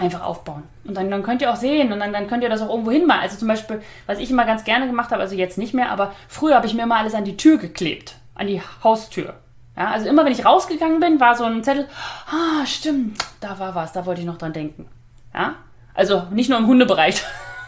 [0.00, 0.62] einfach aufbauen.
[0.84, 2.90] Und dann, dann könnt ihr auch sehen und dann, dann könnt ihr das auch irgendwo
[2.90, 3.22] hinmalen.
[3.22, 6.12] Also zum Beispiel, was ich immer ganz gerne gemacht habe, also jetzt nicht mehr, aber
[6.28, 9.34] früher habe ich mir immer alles an die Tür geklebt, an die Haustür.
[9.76, 11.86] Ja, also immer wenn ich rausgegangen bin, war so ein Zettel,
[12.26, 14.88] ah, stimmt, da war was, da wollte ich noch dran denken.
[15.32, 15.54] Ja?
[15.94, 17.22] Also nicht nur im Hundebereich.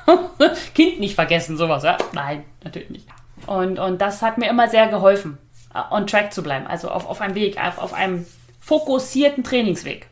[0.75, 1.97] kind nicht vergessen, sowas, ja?
[2.13, 3.07] Nein, natürlich nicht.
[3.47, 5.39] Und, und das hat mir immer sehr geholfen,
[5.75, 8.27] äh, on track zu bleiben, also auf, auf einem Weg, auf, auf einem
[8.61, 10.09] fokussierten Trainingsweg.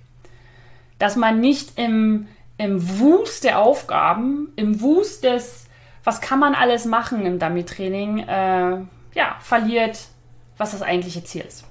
[1.01, 5.67] Dass man nicht im, im Wust der Aufgaben, im Wust des,
[6.05, 8.77] was kann man alles machen im Dummy-Training, äh,
[9.15, 9.99] ja, verliert,
[10.57, 11.65] was das eigentliche Ziel ist.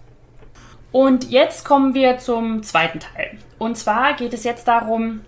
[0.92, 3.38] Und jetzt kommen wir zum zweiten Teil.
[3.58, 5.22] Und zwar geht es jetzt darum,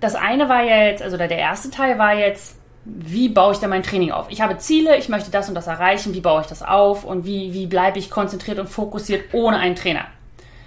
[0.00, 3.82] das eine war jetzt, also der erste Teil war jetzt, wie baue ich denn mein
[3.82, 4.26] Training auf?
[4.30, 7.24] Ich habe Ziele, ich möchte das und das erreichen, wie baue ich das auf und
[7.24, 10.06] wie, wie bleibe ich konzentriert und fokussiert ohne einen Trainer,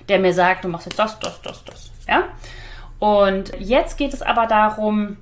[0.10, 1.92] der mir sagt, du machst jetzt das, das, das, das.
[2.08, 2.24] Ja?
[3.02, 5.18] Und jetzt geht es aber darum,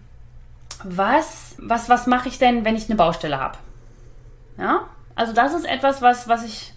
[0.84, 3.58] was, was, was mache ich denn, wenn ich eine Baustelle habe?
[4.60, 4.82] Ja?
[5.16, 6.74] Also das ist etwas, was, was ich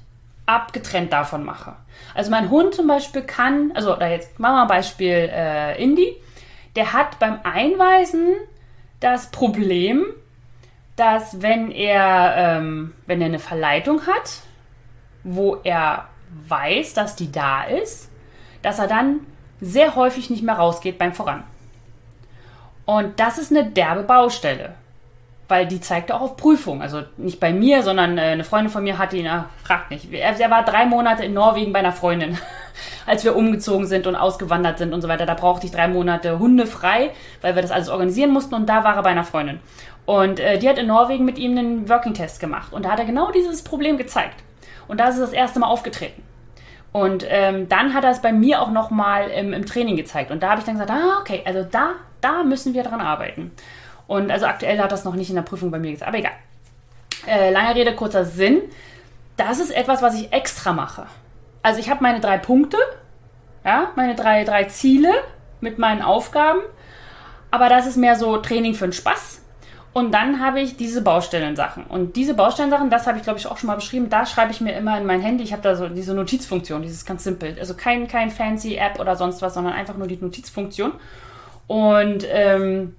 [0.46, 1.74] abgetrennt davon mache.
[2.14, 6.16] Also mein Hund zum Beispiel kann, also da jetzt machen wir ein Beispiel äh, Indie
[6.76, 8.34] der hat beim Einweisen
[9.00, 10.06] das Problem,
[10.96, 14.40] dass wenn er, ähm, wenn er eine Verleitung hat,
[15.24, 16.08] wo er
[16.48, 18.10] weiß, dass die da ist,
[18.62, 19.20] dass er dann
[19.62, 21.44] sehr häufig nicht mehr rausgeht beim Voran.
[22.84, 24.74] Und das ist eine derbe Baustelle
[25.52, 26.80] weil die zeigte auch auf Prüfung.
[26.80, 29.28] Also nicht bei mir, sondern äh, eine Freundin von mir hatte ihn,
[29.62, 30.10] fragt nicht.
[30.10, 32.38] Er, war drei Monate in Norwegen bei einer Freundin,
[33.06, 35.26] als wir umgezogen sind und ausgewandert sind und so weiter.
[35.26, 37.10] Da brauchte ich drei Monate Hunde frei,
[37.42, 39.60] weil wir das alles organisieren mussten und da war er bei einer Freundin.
[40.06, 43.04] Und äh, die hat in Norwegen mit ihm einen Working-Test gemacht und da hat er
[43.04, 44.42] genau dieses Problem gezeigt.
[44.88, 46.22] Und da ist es das erste Mal aufgetreten.
[46.92, 50.30] Und ähm, dann hat er es bei mir auch nochmal im, im Training gezeigt.
[50.30, 53.50] Und da habe ich dann gesagt, ah, okay, also da, da müssen wir dran arbeiten.
[54.06, 56.32] Und also aktuell hat das noch nicht in der Prüfung bei mir gesagt, aber egal.
[57.26, 58.60] Äh, lange Rede, kurzer Sinn.
[59.36, 61.06] Das ist etwas, was ich extra mache.
[61.62, 62.76] Also ich habe meine drei Punkte,
[63.64, 65.12] ja, meine drei, drei Ziele
[65.60, 66.60] mit meinen Aufgaben.
[67.50, 69.41] Aber das ist mehr so Training für den Spaß.
[69.92, 71.84] Und dann habe ich diese Baustellensachen.
[71.84, 74.60] Und diese Baustellensachen, das habe ich glaube ich auch schon mal beschrieben, da schreibe ich
[74.62, 75.44] mir immer in mein Handy.
[75.44, 77.56] Ich habe da so diese Notizfunktion, dieses ganz simpel.
[77.58, 80.92] Also kein, kein fancy App oder sonst was, sondern einfach nur die Notizfunktion.
[81.66, 82.96] Und ähm,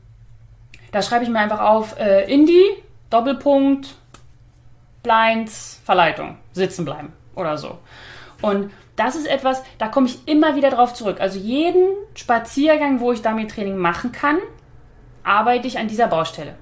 [0.92, 2.64] da schreibe ich mir einfach auf äh, Indie,
[3.10, 3.96] Doppelpunkt,
[5.02, 7.80] Blinds, Verleitung, sitzen bleiben oder so.
[8.42, 11.20] Und das ist etwas, da komme ich immer wieder drauf zurück.
[11.20, 14.38] Also jeden Spaziergang, wo ich Dummy-Training machen kann,
[15.24, 16.56] arbeite ich an dieser Baustelle.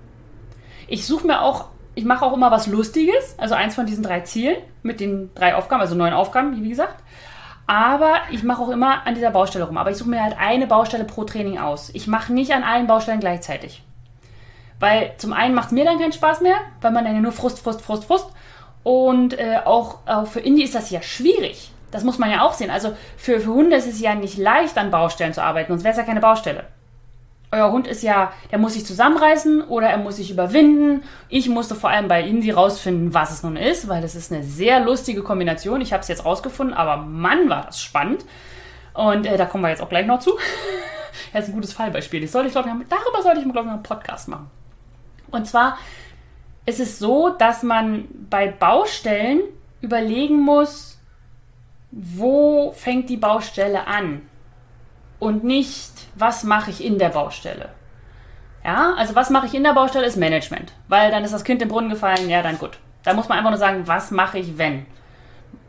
[0.88, 1.66] Ich suche mir auch,
[1.96, 5.56] ich mache auch immer was Lustiges, also eins von diesen drei Zielen mit den drei
[5.56, 7.04] Aufgaben, also neun Aufgaben, wie gesagt.
[7.68, 9.78] Aber ich mache auch immer an dieser Baustelle rum.
[9.78, 11.90] Aber ich suche mir halt eine Baustelle pro Training aus.
[11.94, 13.84] Ich mache nicht an allen Baustellen gleichzeitig.
[14.80, 17.32] Weil zum einen macht es mir dann keinen Spaß mehr, weil man dann ja nur
[17.32, 18.28] Frust, Frust, Frust, Frust.
[18.84, 21.72] Und äh, auch, auch für Indie ist das ja schwierig.
[21.92, 22.72] Das muss man ja auch sehen.
[22.72, 25.92] Also für, für Hunde ist es ja nicht leicht, an Baustellen zu arbeiten, sonst wäre
[25.92, 26.66] es ja keine Baustelle.
[27.52, 31.04] Euer Hund ist ja, der muss sich zusammenreißen oder er muss sich überwinden.
[31.28, 34.44] Ich musste vor allem bei Indy rausfinden, was es nun ist, weil das ist eine
[34.44, 35.82] sehr lustige Kombination.
[35.82, 38.26] Ich habe es jetzt rausgefunden, aber Mann, war das spannend.
[38.94, 40.32] Und äh, da kommen wir jetzt auch gleich noch zu.
[41.34, 42.24] das ist ein gutes Fallbeispiel.
[42.24, 44.50] Ich sollte, ich glaube, darüber sollte ich glaube ich, einen Podcast machen.
[45.30, 45.78] Und zwar
[46.66, 49.42] ist es so, dass man bei Baustellen
[49.82, 51.00] überlegen muss,
[51.92, 54.22] wo fängt die Baustelle an
[55.20, 57.70] und nicht, was mache ich in der Baustelle.
[58.64, 61.62] Ja, also was mache ich in der Baustelle ist Management, weil dann ist das Kind
[61.62, 62.78] im Brunnen gefallen, ja, dann gut.
[63.04, 64.86] Da muss man einfach nur sagen, was mache ich, wenn?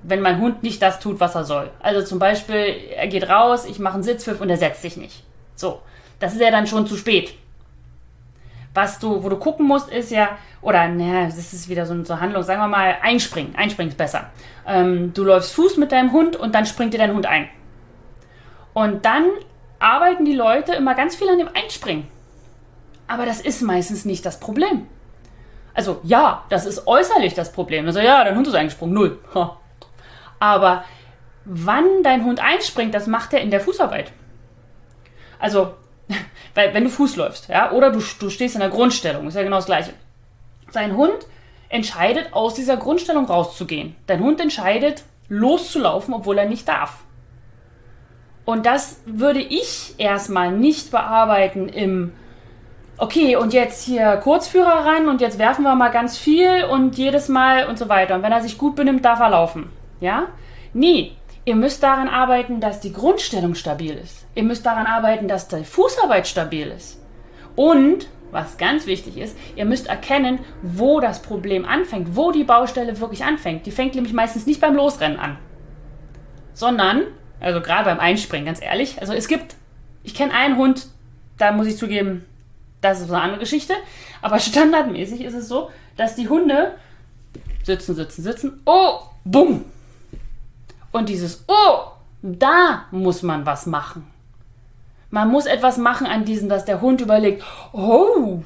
[0.03, 1.71] Wenn mein Hund nicht das tut, was er soll.
[1.81, 5.25] Also zum Beispiel, er geht raus, ich mache einen Sitzpfiff und er setzt sich nicht.
[5.55, 5.81] So,
[6.19, 7.35] das ist ja dann schon zu spät.
[8.75, 12.21] Was du, wo du gucken musst, ist ja, oder naja, das ist wieder so eine
[12.21, 13.55] Handlung, sagen wir mal, einspringen.
[13.55, 14.31] Einspringen ist besser.
[14.67, 17.49] Ähm, du läufst Fuß mit deinem Hund und dann springt dir dein Hund ein.
[18.73, 19.25] Und dann
[19.83, 22.07] arbeiten die Leute immer ganz viel an dem Einspringen.
[23.09, 24.87] Aber das ist meistens nicht das Problem.
[25.75, 27.87] Also ja, das ist äußerlich das Problem.
[27.87, 29.19] Also ja, dein Hund ist eingesprungen, null.
[29.35, 29.59] Ha.
[30.39, 30.85] Aber
[31.45, 34.13] wann dein Hund einspringt, das macht er in der Fußarbeit.
[35.39, 35.75] Also,
[36.55, 39.43] weil, wenn du Fuß läufst, ja, oder du, du stehst in der Grundstellung, ist ja
[39.43, 39.93] genau das Gleiche.
[40.73, 41.27] Dein Hund
[41.69, 43.97] entscheidet, aus dieser Grundstellung rauszugehen.
[44.07, 46.99] Dein Hund entscheidet, loszulaufen, obwohl er nicht darf.
[48.45, 52.13] Und das würde ich erstmal nicht bearbeiten im,
[52.99, 57.29] okay, und jetzt hier Kurzführer ran und jetzt werfen wir mal ganz viel und jedes
[57.29, 58.17] Mal und so weiter.
[58.17, 59.71] Und wenn er sich gut benimmt, darf er laufen.
[60.01, 60.27] Ja?
[60.73, 61.13] Nee,
[61.45, 64.27] ihr müsst daran arbeiten, dass die Grundstellung stabil ist.
[64.35, 67.01] Ihr müsst daran arbeiten, dass die Fußarbeit stabil ist.
[67.55, 72.99] Und, was ganz wichtig ist, ihr müsst erkennen, wo das Problem anfängt, wo die Baustelle
[72.99, 73.67] wirklich anfängt.
[73.67, 75.39] Die fängt nämlich meistens nicht beim Losrennen an,
[76.55, 77.03] sondern
[77.43, 79.01] also gerade beim Einspringen, ganz ehrlich.
[79.01, 79.57] Also es gibt,
[80.03, 80.87] ich kenne einen Hund,
[81.39, 82.25] da muss ich zugeben,
[82.81, 83.75] das ist eine andere Geschichte.
[84.21, 86.75] Aber standardmäßig ist es so, dass die Hunde
[87.65, 88.61] sitzen, sitzen, sitzen.
[88.65, 89.65] Oh, bumm.
[90.93, 94.07] Und dieses Oh, da muss man was machen.
[95.11, 98.43] Man muss etwas machen an diesem, dass der Hund überlegt, oh,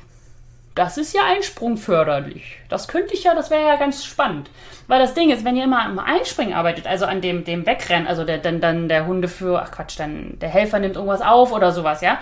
[0.76, 2.58] das ist ja einsprungförderlich.
[2.68, 4.50] Das könnte ich ja, das wäre ja ganz spannend.
[4.86, 8.06] Weil das Ding ist, wenn ihr immer am Einspringen arbeitet, also an dem, dem Wegrennen,
[8.06, 11.52] also der, dann, dann der Hunde für, ach Quatsch, dann der Helfer nimmt irgendwas auf
[11.52, 12.18] oder sowas, ja,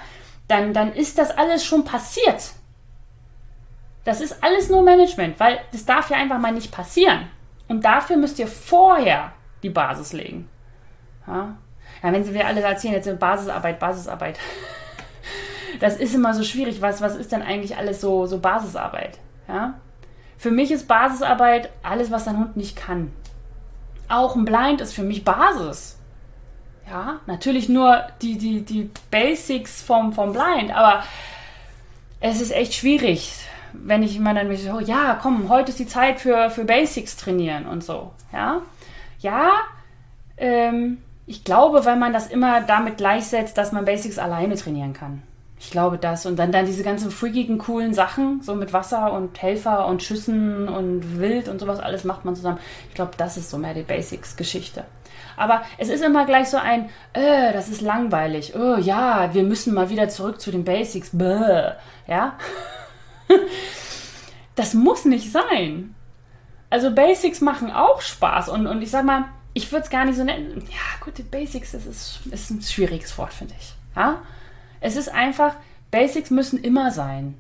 [0.46, 2.52] dann, dann ist das alles schon passiert.
[4.04, 7.26] Das ist alles nur Management, weil das darf ja einfach mal nicht passieren.
[7.66, 9.32] Und dafür müsst ihr vorher
[9.64, 10.48] die Basis legen.
[11.26, 11.56] Ja,
[12.04, 14.38] ja wenn sie mir alle erzählen, jetzt Basisarbeit, Basisarbeit.
[15.80, 16.80] Das ist immer so schwierig.
[16.80, 19.18] Was, was ist denn eigentlich alles so, so Basisarbeit?
[19.48, 19.74] Ja?
[20.37, 23.12] Für mich ist Basisarbeit alles, was dein Hund nicht kann.
[24.08, 25.98] Auch ein Blind ist für mich Basis.
[26.88, 31.02] Ja, natürlich nur die, die, die Basics vom, vom Blind, aber
[32.20, 33.32] es ist echt schwierig,
[33.72, 37.66] wenn ich immer dann so, ja, komm, heute ist die Zeit für, für Basics trainieren
[37.66, 38.12] und so.
[38.32, 38.60] Ja,
[39.20, 39.50] ja
[40.37, 45.22] ähm, ich glaube, weil man das immer damit gleichsetzt, dass man Basics alleine trainieren kann.
[45.64, 46.27] Ich glaube das.
[46.27, 50.68] Und dann, dann diese ganzen freakigen, coolen Sachen, so mit Wasser und Helfer und Schüssen
[50.68, 52.59] und Wild und sowas, alles macht man zusammen.
[52.90, 54.85] Ich glaube, das ist so mehr die Basics-Geschichte.
[55.38, 58.55] Aber es ist immer gleich so ein, äh, das ist langweilig.
[58.55, 61.11] Oh ja, wir müssen mal wieder zurück zu den Basics.
[61.12, 61.72] Bäh.
[62.07, 62.37] Ja?
[64.55, 65.94] das muss nicht sein.
[66.68, 68.50] Also Basics machen auch Spaß.
[68.50, 69.24] Und, und ich sag mal,
[69.55, 70.62] ich würde es gar nicht so nennen.
[70.68, 73.74] Ja, gut, Basics, das ist, ist ein schwieriges Wort, finde ich.
[73.96, 74.18] Ja?
[74.85, 75.57] Es ist einfach,
[75.90, 77.38] Basics müssen immer sein.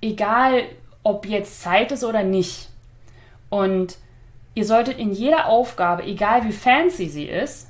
[0.00, 0.62] Egal,
[1.02, 2.70] ob jetzt Zeit ist oder nicht.
[3.50, 3.98] Und
[4.54, 7.68] ihr solltet in jeder Aufgabe, egal wie fancy sie ist,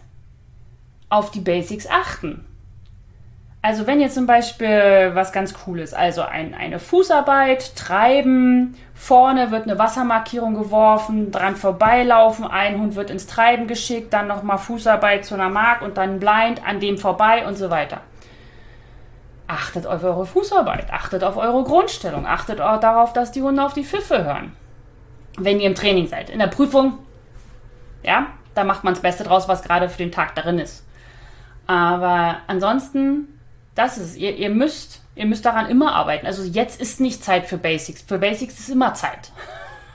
[1.09, 2.45] auf die Basics achten.
[3.61, 9.65] Also wenn ihr zum Beispiel was ganz Cooles, also ein, eine Fußarbeit, Treiben, vorne wird
[9.65, 15.35] eine Wassermarkierung geworfen, dran vorbeilaufen, ein Hund wird ins Treiben geschickt, dann nochmal Fußarbeit zu
[15.35, 18.01] einer Mark und dann blind an dem vorbei und so weiter.
[19.49, 23.73] Achtet auf eure Fußarbeit, achtet auf eure Grundstellung, achtet auch darauf, dass die Hunde auf
[23.73, 24.53] die Pfiffe hören.
[25.39, 26.29] Wenn ihr im Training seid.
[26.29, 26.99] In der Prüfung,
[28.03, 30.85] ja, da macht man das Beste draus, was gerade für den Tag darin ist.
[31.67, 33.41] Aber ansonsten,
[33.75, 36.27] das ist, ihr, ihr müsst, ihr müsst daran immer arbeiten.
[36.27, 38.03] Also jetzt ist nicht Zeit für Basics.
[38.03, 39.33] Für Basics ist immer Zeit.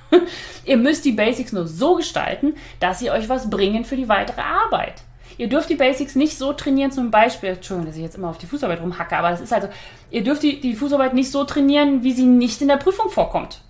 [0.66, 4.42] ihr müsst die Basics nur so gestalten, dass sie euch was bringen für die weitere
[4.42, 5.04] Arbeit.
[5.38, 8.38] Ihr dürft die Basics nicht so trainieren, zum Beispiel, Entschuldigung, dass ich jetzt immer auf
[8.38, 9.68] die Fußarbeit rumhacke, aber das ist also,
[10.12, 13.62] ihr dürft die, die Fußarbeit nicht so trainieren, wie sie nicht in der Prüfung vorkommt.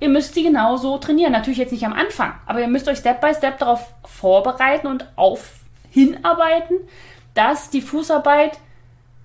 [0.00, 1.32] Ihr müsst sie genau so trainieren.
[1.32, 5.06] Natürlich jetzt nicht am Anfang, aber ihr müsst euch Step by Step darauf vorbereiten und
[5.16, 6.76] auf hinarbeiten,
[7.34, 8.58] dass die Fußarbeit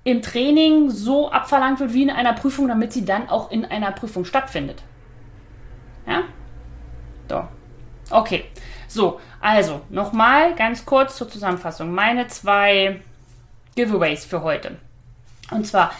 [0.04, 3.91] im Training so abverlangt wird wie in einer Prüfung, damit sie dann auch in einer
[3.91, 4.84] Prüfung stattfindet.
[6.08, 6.23] Ja?
[7.28, 7.43] So.
[8.10, 8.45] Okay.
[8.89, 11.93] So, also nochmal ganz kurz zur Zusammenfassung.
[11.93, 12.99] Meine zwei
[13.75, 14.75] Giveaways für heute.
[15.52, 15.91] Und zwar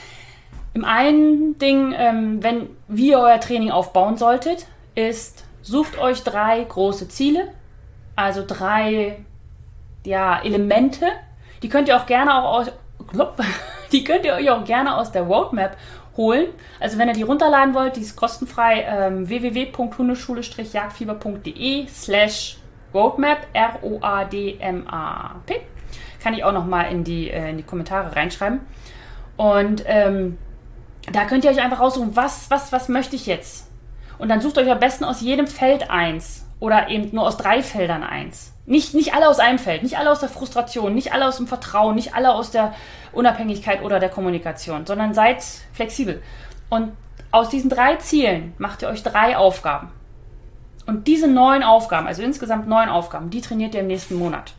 [0.74, 6.64] im einen Ding, ähm, wenn wie ihr euer Training aufbauen solltet, ist, sucht euch drei
[6.64, 7.50] große Ziele,
[8.16, 9.24] also drei
[10.04, 11.06] ja, Elemente.
[11.62, 12.72] Die könnt ihr auch gerne auch aus,
[13.92, 15.78] die könnt ihr euch auch gerne aus der Roadmap
[16.18, 16.48] holen.
[16.80, 22.59] Also wenn ihr die runterladen wollt, die ist kostenfrei ähm, www.hundeschule-jagdfieber.de slash
[22.94, 24.02] roadmap R-O-A-D-M-A-P.
[26.22, 28.62] Kann ich auch nochmal in die, äh, in die Kommentare reinschreiben.
[29.38, 30.38] Und ähm,
[31.12, 33.70] da könnt ihr euch einfach raussuchen, was, was, was möchte ich jetzt?
[34.18, 37.64] Und dann sucht euch am besten aus jedem Feld eins oder eben nur aus drei
[37.64, 38.54] Feldern eins.
[38.66, 41.48] Nicht, nicht alle aus einem Feld, nicht alle aus der Frustration, nicht alle aus dem
[41.48, 42.74] Vertrauen, nicht alle aus der
[43.14, 46.22] Unabhängigkeit oder der Kommunikation, sondern seid flexibel.
[46.70, 46.92] Und
[47.32, 49.90] aus diesen drei Zielen macht ihr euch drei Aufgaben.
[50.90, 54.54] Und diese neun Aufgaben, also insgesamt neun Aufgaben, die trainiert ihr im nächsten Monat.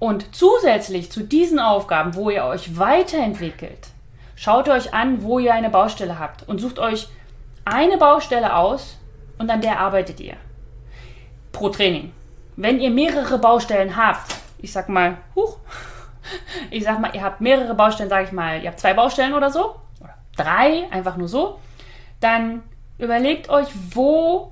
[0.00, 3.90] Und zusätzlich zu diesen Aufgaben, wo ihr euch weiterentwickelt,
[4.34, 7.06] schaut euch an, wo ihr eine Baustelle habt und sucht euch
[7.64, 8.98] eine Baustelle aus
[9.38, 10.34] und an der arbeitet ihr.
[11.52, 12.12] Pro Training.
[12.56, 15.56] Wenn ihr mehrere Baustellen habt, ich sag mal, huch,
[16.72, 19.50] ich sag mal, ihr habt mehrere Baustellen, sage ich mal, ihr habt zwei Baustellen oder
[19.50, 21.60] so, oder drei, einfach nur so,
[22.18, 22.64] dann
[22.98, 24.50] überlegt euch, wo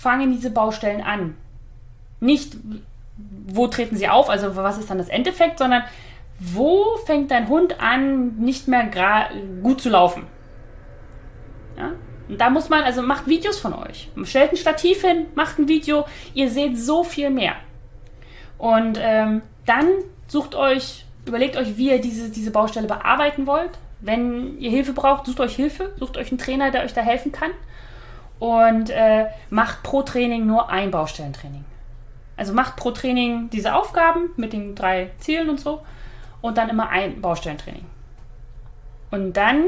[0.00, 1.36] fangen diese Baustellen an?
[2.20, 2.56] Nicht,
[3.46, 5.84] wo treten sie auf, also was ist dann das Endeffekt, sondern
[6.38, 8.88] wo fängt dein Hund an, nicht mehr
[9.62, 10.26] gut zu laufen?
[11.76, 11.92] Ja?
[12.28, 14.08] Und da muss man, also macht Videos von euch.
[14.22, 16.06] Stellt ein Stativ hin, macht ein Video.
[16.32, 17.56] Ihr seht so viel mehr.
[18.56, 19.88] Und ähm, dann
[20.28, 23.72] sucht euch, überlegt euch, wie ihr diese, diese Baustelle bearbeiten wollt.
[24.00, 27.32] Wenn ihr Hilfe braucht, sucht euch Hilfe, sucht euch einen Trainer, der euch da helfen
[27.32, 27.50] kann.
[28.40, 31.64] Und äh, macht pro Training nur ein Baustellentraining.
[32.36, 35.82] Also macht pro Training diese Aufgaben mit den drei Zielen und so
[36.40, 37.84] und dann immer ein Baustellentraining.
[39.10, 39.66] Und dann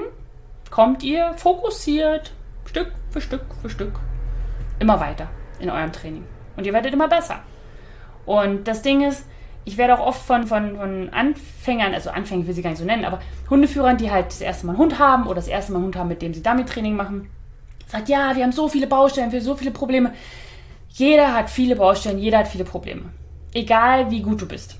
[0.70, 2.32] kommt ihr fokussiert
[2.64, 4.00] Stück für Stück für Stück
[4.78, 5.28] immer weiter
[5.60, 6.24] in eurem Training.
[6.56, 7.40] Und ihr werdet immer besser.
[8.24, 9.26] Und das Ding ist,
[9.64, 12.84] ich werde auch oft von, von, von Anfängern, also Anfänger will sie gar nicht so
[12.84, 15.78] nennen, aber Hundeführern, die halt das erste Mal einen Hund haben oder das erste Mal
[15.78, 17.30] einen Hund haben, mit dem sie Dummy-Training machen,
[17.92, 20.12] sagt, ja, wir haben so viele Baustellen, wir haben so viele Probleme.
[20.88, 23.04] Jeder hat viele Baustellen, jeder hat viele Probleme.
[23.54, 24.76] Egal wie gut du bist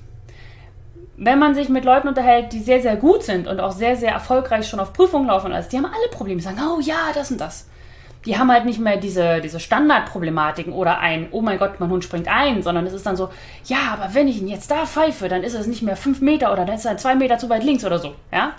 [1.25, 4.13] wenn man sich mit Leuten unterhält, die sehr, sehr gut sind und auch sehr, sehr
[4.13, 7.31] erfolgreich schon auf Prüfungen laufen, also die haben alle Probleme, die sagen, oh ja, das
[7.31, 7.69] und das.
[8.25, 12.05] Die haben halt nicht mehr diese, diese Standardproblematiken oder ein, oh mein Gott, mein Hund
[12.05, 13.31] springt ein, sondern es ist dann so,
[13.65, 16.53] ja, aber wenn ich ihn jetzt da pfeife, dann ist es nicht mehr fünf Meter
[16.53, 18.53] oder dann ist er zwei Meter zu weit links oder so, ja.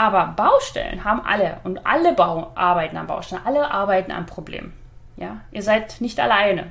[0.00, 4.72] Aber Baustellen haben alle und alle Bau arbeiten an Baustellen, alle arbeiten an Problemen,
[5.18, 5.42] ja.
[5.52, 6.70] Ihr seid nicht alleine.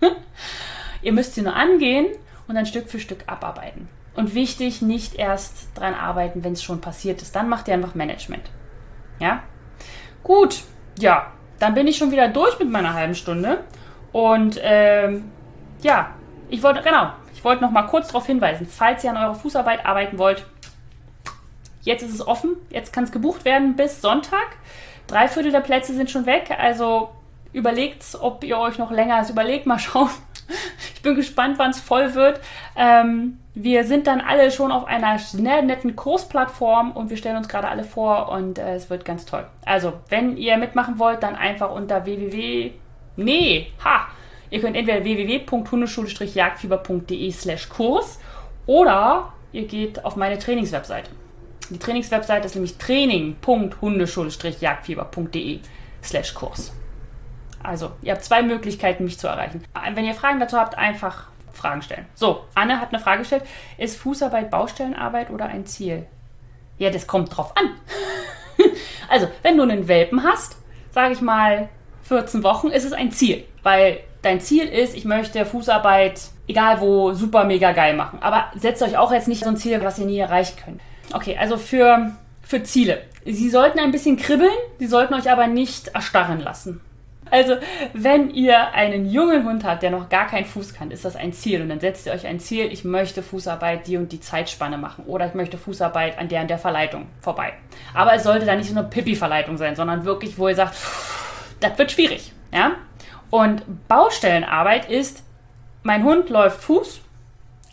[1.02, 2.06] Ihr müsst sie nur angehen
[2.46, 3.88] und dann Stück für Stück abarbeiten.
[4.14, 7.34] Und wichtig, nicht erst dran arbeiten, wenn es schon passiert ist.
[7.34, 8.48] Dann macht ihr einfach Management.
[9.18, 9.42] Ja?
[10.22, 10.60] Gut,
[11.00, 13.64] ja, dann bin ich schon wieder durch mit meiner halben Stunde.
[14.12, 15.32] Und ähm,
[15.82, 16.10] ja,
[16.48, 19.84] ich wollte, genau, ich wollte noch mal kurz darauf hinweisen, falls ihr an eurer Fußarbeit
[19.84, 20.46] arbeiten wollt,
[21.82, 24.56] jetzt ist es offen, jetzt kann es gebucht werden bis Sonntag.
[25.06, 27.10] Drei Viertel der Plätze sind schon weg, also
[27.52, 30.10] überlegt, ob ihr euch noch länger als überlegt, mal schauen.
[30.94, 32.40] Ich bin gespannt, wann es voll wird.
[32.76, 37.48] Ähm, wir sind dann alle schon auf einer sehr netten Kursplattform und wir stellen uns
[37.48, 39.44] gerade alle vor und äh, es wird ganz toll.
[39.64, 42.72] Also, wenn ihr mitmachen wollt, dann einfach unter www.
[43.16, 44.06] Nee, ha!
[44.50, 48.20] Ihr könnt entweder www.hundeschule-jagdfieber.de slash Kurs
[48.66, 51.10] oder ihr geht auf meine Trainingswebseite.
[51.70, 55.60] Die Trainingswebseite ist nämlich training.hundeschule-jagdfieber.de
[56.02, 56.72] slash Kurs.
[57.62, 59.64] Also, ihr habt zwei Möglichkeiten, mich zu erreichen.
[59.94, 62.06] Wenn ihr Fragen dazu habt, einfach Fragen stellen.
[62.14, 63.44] So, Anne hat eine Frage gestellt.
[63.78, 66.06] Ist Fußarbeit Baustellenarbeit oder ein Ziel?
[66.78, 67.70] Ja, das kommt drauf an.
[69.08, 70.56] also, wenn du einen Welpen hast,
[70.90, 71.68] sage ich mal
[72.02, 73.44] 14 Wochen, ist es ein Ziel.
[73.62, 78.18] Weil dein Ziel ist, ich möchte Fußarbeit, egal wo, super mega geil machen.
[78.22, 80.80] Aber setzt euch auch jetzt nicht so ein Ziel, was ihr nie erreichen könnt.
[81.12, 83.02] Okay, also für, für Ziele.
[83.24, 86.80] Sie sollten ein bisschen kribbeln, sie sollten euch aber nicht erstarren lassen.
[87.30, 87.56] Also,
[87.94, 91.32] wenn ihr einen jungen Hund habt, der noch gar keinen Fuß kann, ist das ein
[91.32, 91.62] Ziel.
[91.62, 95.06] Und dann setzt ihr euch ein Ziel, ich möchte Fußarbeit die und die Zeitspanne machen.
[95.06, 97.54] Oder ich möchte Fußarbeit an der und der Verleitung vorbei.
[97.94, 100.76] Aber es sollte dann nicht so eine Pipi-Verleitung sein, sondern wirklich, wo ihr sagt,
[101.60, 102.34] das wird schwierig.
[102.52, 102.72] Ja?
[103.30, 105.24] Und Baustellenarbeit ist,
[105.84, 107.00] mein Hund läuft Fuß,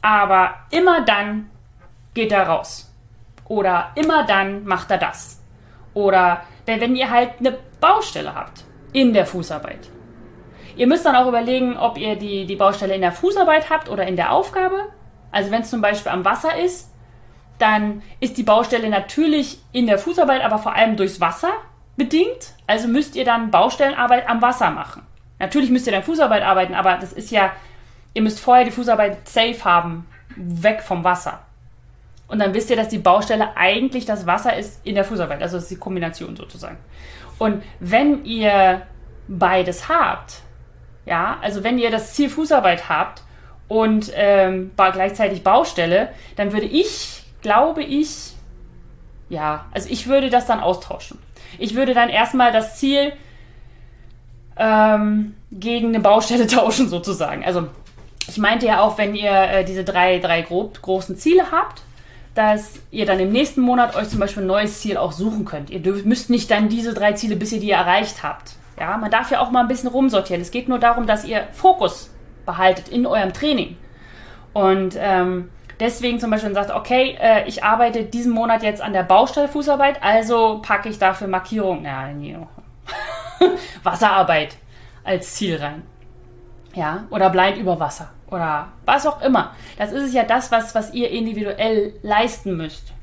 [0.01, 1.49] aber immer dann
[2.13, 2.88] geht er raus.
[3.49, 5.43] Oder immer dann macht er das.
[5.93, 9.89] Oder wenn ihr halt eine Baustelle habt in der Fußarbeit.
[10.75, 14.07] Ihr müsst dann auch überlegen, ob ihr die, die Baustelle in der Fußarbeit habt oder
[14.07, 14.77] in der Aufgabe.
[15.31, 16.93] Also wenn es zum Beispiel am Wasser ist,
[17.57, 21.51] dann ist die Baustelle natürlich in der Fußarbeit, aber vor allem durchs Wasser
[21.97, 22.53] bedingt.
[22.67, 25.05] Also müsst ihr dann Baustellenarbeit am Wasser machen.
[25.39, 27.51] Natürlich müsst ihr dann Fußarbeit arbeiten, aber das ist ja,
[28.13, 31.41] ihr müsst vorher die Fußarbeit safe haben, weg vom Wasser.
[32.29, 35.41] Und dann wisst ihr, dass die Baustelle eigentlich das Wasser ist in der Fußarbeit.
[35.41, 36.77] Also das ist die Kombination sozusagen.
[37.39, 38.83] Und wenn ihr
[39.27, 40.41] beides habt,
[41.05, 43.23] ja, also wenn ihr das Ziel Fußarbeit habt
[43.67, 48.33] und ähm, gleichzeitig Baustelle, dann würde ich, glaube ich,
[49.29, 51.17] ja, also ich würde das dann austauschen.
[51.57, 53.13] Ich würde dann erstmal das Ziel
[54.55, 57.43] ähm, gegen eine Baustelle tauschen, sozusagen.
[57.43, 57.67] Also
[58.27, 61.81] ich meinte ja auch, wenn ihr äh, diese drei, drei grob, großen Ziele habt,
[62.35, 65.69] dass ihr dann im nächsten Monat euch zum Beispiel ein neues Ziel auch suchen könnt.
[65.69, 68.53] Ihr dürft, müsst nicht dann diese drei Ziele, bis ihr die erreicht habt.
[68.79, 70.41] Ja, man darf ja auch mal ein bisschen rumsortieren.
[70.41, 72.11] Es geht nur darum, dass ihr Fokus
[72.45, 73.77] behaltet in eurem Training.
[74.53, 75.49] Und ähm,
[75.79, 80.01] deswegen zum Beispiel sagt, okay, äh, ich arbeite diesen Monat jetzt an der Baustelle Fußarbeit,
[80.01, 82.37] also packe ich dafür Markierung, ja, nee,
[83.83, 84.55] Wasserarbeit
[85.03, 85.83] als Ziel rein.
[86.73, 89.55] Ja, oder blind über Wasser oder was auch immer.
[89.77, 92.93] Das ist ja das, was, was ihr individuell leisten müsst.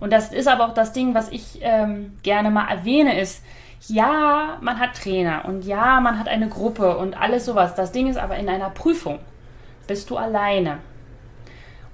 [0.00, 3.42] Und das ist aber auch das Ding, was ich ähm, gerne mal erwähne, ist,
[3.88, 7.74] ja, man hat Trainer und ja, man hat eine Gruppe und alles sowas.
[7.74, 9.18] Das Ding ist aber in einer Prüfung
[9.86, 10.78] bist du alleine.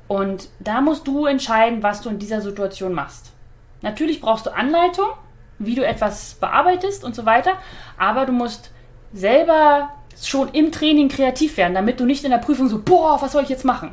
[0.07, 3.33] Und da musst du entscheiden, was du in dieser Situation machst.
[3.83, 5.09] Natürlich brauchst du Anleitung,
[5.59, 7.53] wie du etwas bearbeitest und so weiter,
[7.99, 8.73] aber du musst
[9.13, 9.91] selber
[10.29, 13.43] schon im Training kreativ werden, damit du nicht in der Prüfung so, boah, was soll
[13.43, 13.93] ich jetzt machen?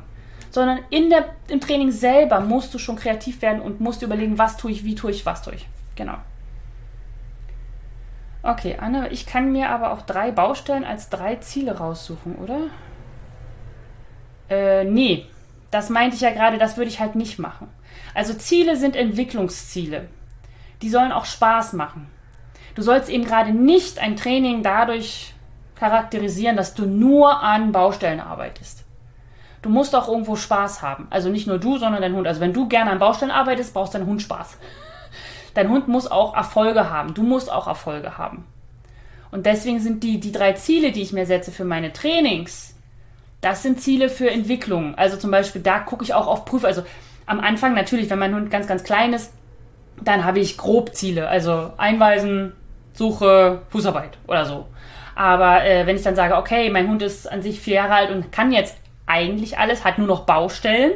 [0.49, 4.57] Sondern in der, im Training selber musst du schon kreativ werden und musst überlegen, was
[4.57, 5.67] tue ich, wie tue ich, was tue ich.
[5.95, 6.15] Genau.
[8.43, 12.69] Okay, Anne, ich kann mir aber auch drei Baustellen als drei Ziele raussuchen, oder?
[14.49, 15.25] Äh, nee.
[15.69, 17.67] Das meinte ich ja gerade, das würde ich halt nicht machen.
[18.13, 20.07] Also Ziele sind Entwicklungsziele.
[20.81, 22.07] Die sollen auch Spaß machen.
[22.73, 25.33] Du sollst eben gerade nicht ein Training dadurch
[25.79, 28.83] charakterisieren, dass du nur an Baustellen arbeitest.
[29.61, 31.07] Du musst auch irgendwo Spaß haben.
[31.09, 32.27] Also nicht nur du, sondern dein Hund.
[32.27, 34.57] Also wenn du gerne an Baustellen arbeitest, brauchst dein Hund Spaß.
[35.53, 37.15] Dein Hund muss auch Erfolge haben.
[37.15, 38.45] Du musst auch Erfolge haben.
[39.31, 42.75] Und deswegen sind die, die drei Ziele, die ich mir setze für meine Trainings,
[43.41, 44.95] das sind Ziele für Entwicklung.
[44.95, 46.63] Also zum Beispiel, da gucke ich auch auf Prüf.
[46.63, 46.83] Also
[47.25, 49.33] am Anfang natürlich, wenn mein Hund ganz, ganz klein ist,
[50.01, 51.27] dann habe ich grob Ziele.
[51.27, 52.53] Also Einweisen,
[52.93, 54.67] Suche, Fußarbeit oder so.
[55.17, 58.11] Aber äh, wenn ich dann sage, okay, mein Hund ist an sich vier Jahre alt
[58.11, 60.91] und kann jetzt eigentlich alles, hat nur noch Baustellen,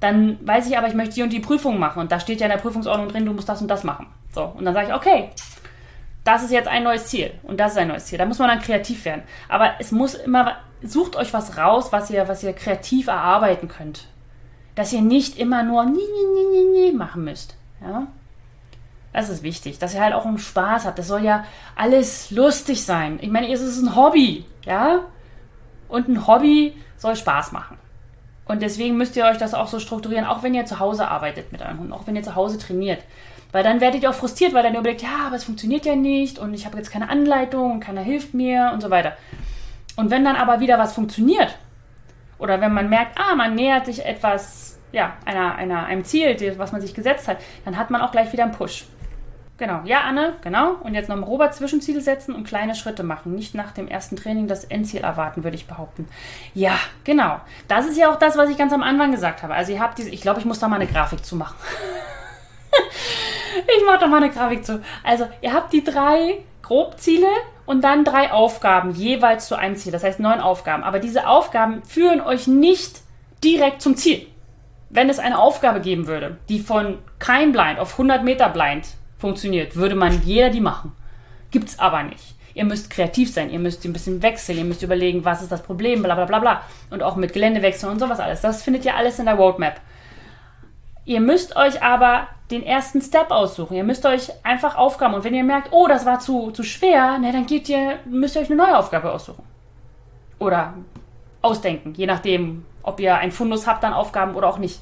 [0.00, 2.00] dann weiß ich aber, ich möchte die und die Prüfung machen.
[2.00, 4.08] Und da steht ja in der Prüfungsordnung drin, du musst das und das machen.
[4.34, 5.30] So, und dann sage ich, okay,
[6.24, 8.18] das ist jetzt ein neues Ziel und das ist ein neues Ziel.
[8.18, 9.22] Da muss man dann kreativ werden.
[9.48, 14.08] Aber es muss immer, sucht euch was raus, was ihr, was ihr kreativ erarbeiten könnt.
[14.74, 17.56] Dass ihr nicht immer nur nie, nie, nie, nie machen müsst.
[17.80, 18.08] Ja?
[19.12, 20.98] Das ist wichtig, dass ihr halt auch einen Spaß habt.
[20.98, 21.44] Das soll ja
[21.74, 23.18] alles lustig sein.
[23.20, 25.00] Ich meine, es ist ein Hobby, ja?
[25.88, 27.76] Und ein Hobby soll Spaß machen.
[28.44, 31.52] Und deswegen müsst ihr euch das auch so strukturieren, auch wenn ihr zu Hause arbeitet
[31.52, 33.02] mit eurem Hund, auch wenn ihr zu Hause trainiert.
[33.52, 35.96] Weil dann werdet ihr auch frustriert, weil dann ihr überlegt, ja, aber es funktioniert ja
[35.96, 39.16] nicht und ich habe jetzt keine Anleitung und keiner hilft mir und so weiter.
[39.96, 41.56] Und wenn dann aber wieder was funktioniert,
[42.38, 46.72] oder wenn man merkt, ah, man nähert sich etwas, ja, einer, einer, einem Ziel, was
[46.72, 48.86] man sich gesetzt hat, dann hat man auch gleich wieder einen Push.
[49.60, 49.82] Genau.
[49.84, 50.76] Ja, Anne, genau.
[50.82, 53.34] Und jetzt noch Robert Zwischenziele setzen und kleine Schritte machen.
[53.34, 56.08] Nicht nach dem ersten Training das Endziel erwarten, würde ich behaupten.
[56.54, 57.42] Ja, genau.
[57.68, 59.52] Das ist ja auch das, was ich ganz am Anfang gesagt habe.
[59.52, 61.56] Also ihr habt diese, ich glaube, ich muss da mal eine Grafik zu machen.
[63.76, 64.80] ich mache da mal eine Grafik zu.
[65.04, 67.28] Also ihr habt die drei Grobziele
[67.66, 69.92] und dann drei Aufgaben jeweils zu einem Ziel.
[69.92, 70.84] Das heißt neun Aufgaben.
[70.84, 73.02] Aber diese Aufgaben führen euch nicht
[73.44, 74.26] direkt zum Ziel.
[74.88, 78.86] Wenn es eine Aufgabe geben würde, die von kein Blind auf 100 Meter Blind
[79.20, 80.92] funktioniert, würde man jeder die machen.
[81.50, 82.34] Gibt's aber nicht.
[82.54, 85.62] Ihr müsst kreativ sein, ihr müsst ein bisschen wechseln, ihr müsst überlegen, was ist das
[85.62, 86.62] Problem, bla bla bla bla.
[86.90, 88.40] Und auch mit Geländewechseln und sowas alles.
[88.40, 89.80] Das findet ihr alles in der Roadmap.
[91.04, 93.76] Ihr müsst euch aber den ersten Step aussuchen.
[93.76, 97.18] Ihr müsst euch einfach Aufgaben und wenn ihr merkt, oh, das war zu, zu schwer,
[97.18, 99.44] ne, dann geht ihr, müsst ihr euch eine neue Aufgabe aussuchen.
[100.38, 100.74] Oder
[101.42, 104.80] ausdenken, je nachdem, ob ihr ein Fundus habt an Aufgaben oder auch nicht.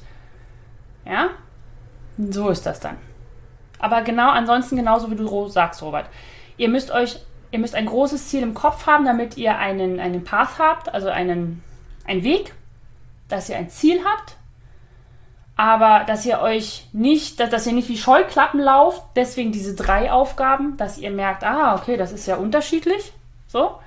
[1.05, 1.29] Ja?
[2.17, 2.97] So ist das dann.
[3.79, 6.07] Aber genau, ansonsten genauso wie du sagst, Robert.
[6.57, 7.19] Ihr müsst euch,
[7.51, 11.09] ihr müsst ein großes Ziel im Kopf haben, damit ihr einen, einen Path habt, also
[11.09, 11.63] einen,
[12.05, 12.53] einen Weg,
[13.29, 14.35] dass ihr ein Ziel habt.
[15.59, 20.77] aber dass ihr euch nicht, dass ihr nicht wie Scheuklappen lauft, deswegen diese drei Aufgaben,
[20.77, 23.11] dass ihr merkt, ah, okay, das ist ja unterschiedlich,
[23.45, 23.77] so.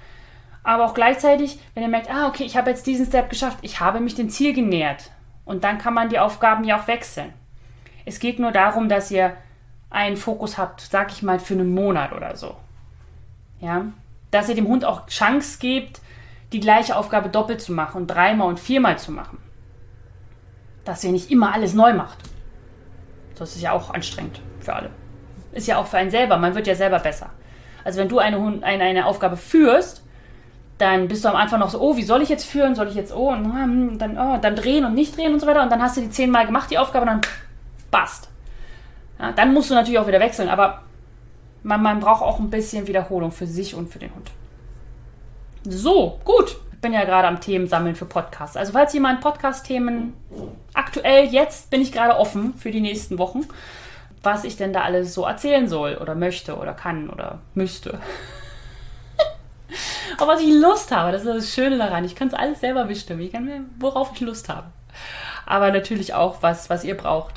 [0.65, 3.81] Aber auch gleichzeitig, wenn ihr merkt, ah, okay, ich habe jetzt diesen Step geschafft, ich
[3.81, 5.13] habe mich dem Ziel genähert.
[5.47, 7.33] Und dann kann man die Aufgaben ja auch wechseln.
[8.05, 9.35] Es geht nur darum, dass ihr
[9.93, 12.57] einen Fokus habt, sag ich mal, für einen Monat oder so.
[13.61, 13.87] Ja,
[14.31, 16.01] dass ihr dem Hund auch Chance gebt,
[16.53, 19.39] die gleiche Aufgabe doppelt zu machen und dreimal und viermal zu machen.
[20.85, 22.19] Dass ihr nicht immer alles neu macht.
[23.39, 24.91] Das ist ja auch anstrengend für alle.
[25.53, 26.37] Ist ja auch für einen selber.
[26.37, 27.31] Man wird ja selber besser.
[27.85, 30.03] Also wenn du eine, eine, eine Aufgabe führst,
[30.79, 32.75] dann bist du am Anfang noch so, oh, wie soll ich jetzt führen?
[32.75, 35.63] Soll ich jetzt, oh, und dann, oh, dann drehen und nicht drehen und so weiter.
[35.63, 37.21] Und dann hast du die zehnmal gemacht, die Aufgabe, und dann
[37.91, 38.32] passt.
[39.23, 40.83] Ja, dann musst du natürlich auch wieder wechseln, aber
[41.63, 44.33] man, man braucht auch ein bisschen Wiederholung für sich und für den Hund.
[45.65, 46.57] So, gut.
[46.73, 48.57] Ich bin ja gerade am Themen sammeln für Podcasts.
[48.57, 50.15] Also falls jemand Podcast-Themen
[50.75, 53.47] aktuell jetzt bin ich gerade offen für die nächsten Wochen,
[54.25, 58.01] was ich denn da alles so erzählen soll oder möchte oder kann oder müsste.
[60.19, 62.05] Auf was ich Lust habe, das ist das Schöne daran.
[62.05, 63.21] Ich kann es alles selber bestimmen.
[63.21, 64.67] Ich kann mir, worauf ich Lust habe.
[65.47, 67.35] Aber natürlich auch was, was ihr braucht.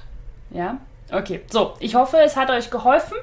[0.50, 0.80] Ja?
[1.12, 1.76] Okay, so.
[1.80, 3.18] Ich hoffe, es hat euch geholfen,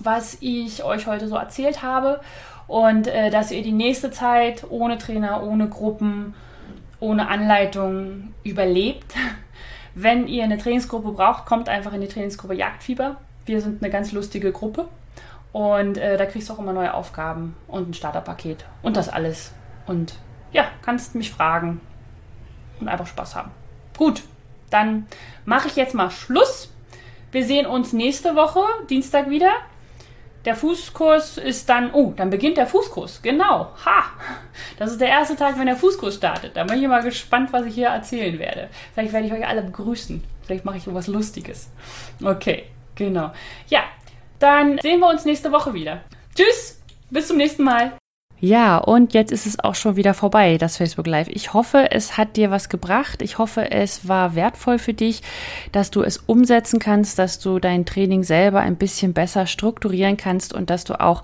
[0.00, 2.20] was ich euch heute so erzählt habe
[2.66, 6.34] und äh, dass ihr die nächste Zeit ohne Trainer, ohne Gruppen,
[7.00, 9.14] ohne Anleitung überlebt.
[9.94, 13.16] Wenn ihr eine Trainingsgruppe braucht, kommt einfach in die Trainingsgruppe Jagdfieber.
[13.44, 14.88] Wir sind eine ganz lustige Gruppe
[15.52, 19.52] und äh, da kriegst du auch immer neue Aufgaben und ein Starterpaket und das alles.
[19.86, 20.14] Und
[20.52, 21.80] ja, kannst mich fragen
[22.80, 23.50] und einfach Spaß haben.
[23.96, 24.22] Gut,
[24.70, 25.06] dann
[25.44, 26.71] mache ich jetzt mal Schluss.
[27.32, 28.60] Wir sehen uns nächste Woche,
[28.90, 29.52] Dienstag wieder.
[30.44, 33.22] Der Fußkurs ist dann, oh, dann beginnt der Fußkurs.
[33.22, 33.72] Genau.
[33.86, 34.04] Ha!
[34.78, 36.54] Das ist der erste Tag, wenn der Fußkurs startet.
[36.56, 38.68] Da bin ich mal gespannt, was ich hier erzählen werde.
[38.92, 40.22] Vielleicht werde ich euch alle begrüßen.
[40.44, 41.70] Vielleicht mache ich irgendwas Lustiges.
[42.22, 42.64] Okay,
[42.96, 43.32] genau.
[43.68, 43.84] Ja,
[44.38, 46.02] dann sehen wir uns nächste Woche wieder.
[46.34, 47.92] Tschüss, bis zum nächsten Mal.
[48.44, 51.28] Ja, und jetzt ist es auch schon wieder vorbei, das Facebook Live.
[51.28, 53.22] Ich hoffe, es hat dir was gebracht.
[53.22, 55.22] Ich hoffe, es war wertvoll für dich,
[55.70, 60.54] dass du es umsetzen kannst, dass du dein Training selber ein bisschen besser strukturieren kannst
[60.54, 61.22] und dass du auch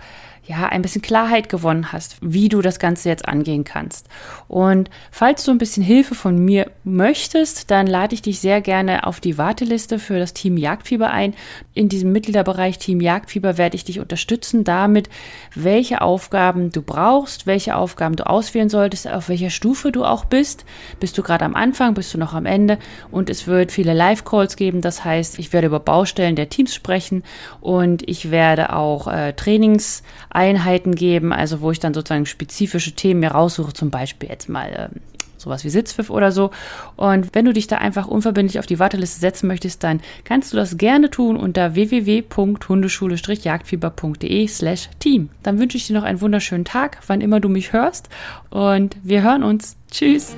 [0.49, 4.09] ja, ein bisschen Klarheit gewonnen hast, wie du das Ganze jetzt angehen kannst.
[4.49, 9.07] Und falls du ein bisschen Hilfe von mir möchtest, dann lade ich dich sehr gerne
[9.07, 11.35] auf die Warteliste für das Team Jagdfieber ein.
[11.75, 15.11] In diesem Mitgliederbereich Team Jagdfieber werde ich dich unterstützen damit,
[15.55, 20.65] welche Aufgaben du brauchst, welche Aufgaben du auswählen solltest, auf welcher Stufe du auch bist.
[20.99, 22.79] Bist du gerade am Anfang, bist du noch am Ende
[23.11, 24.81] und es wird viele Live-Calls geben.
[24.81, 27.23] Das heißt, ich werde über Baustellen der Teams sprechen
[27.61, 30.03] und ich werde auch äh, Trainings
[30.39, 34.91] Einheiten geben, also wo ich dann sozusagen spezifische Themen mir raussuche, zum Beispiel jetzt mal
[34.95, 35.01] ähm,
[35.36, 36.53] sowas wie Sitzpfiff oder so.
[36.97, 40.57] Und wenn du dich da einfach unverbindlich auf die Warteliste setzen möchtest, dann kannst du
[40.57, 45.30] das gerne tun unter www.hundeschule-jagdfieber.de slash team.
[45.43, 48.09] Dann wünsche ich dir noch einen wunderschönen Tag, wann immer du mich hörst
[48.51, 49.76] und wir hören uns.
[49.91, 50.36] Tschüss!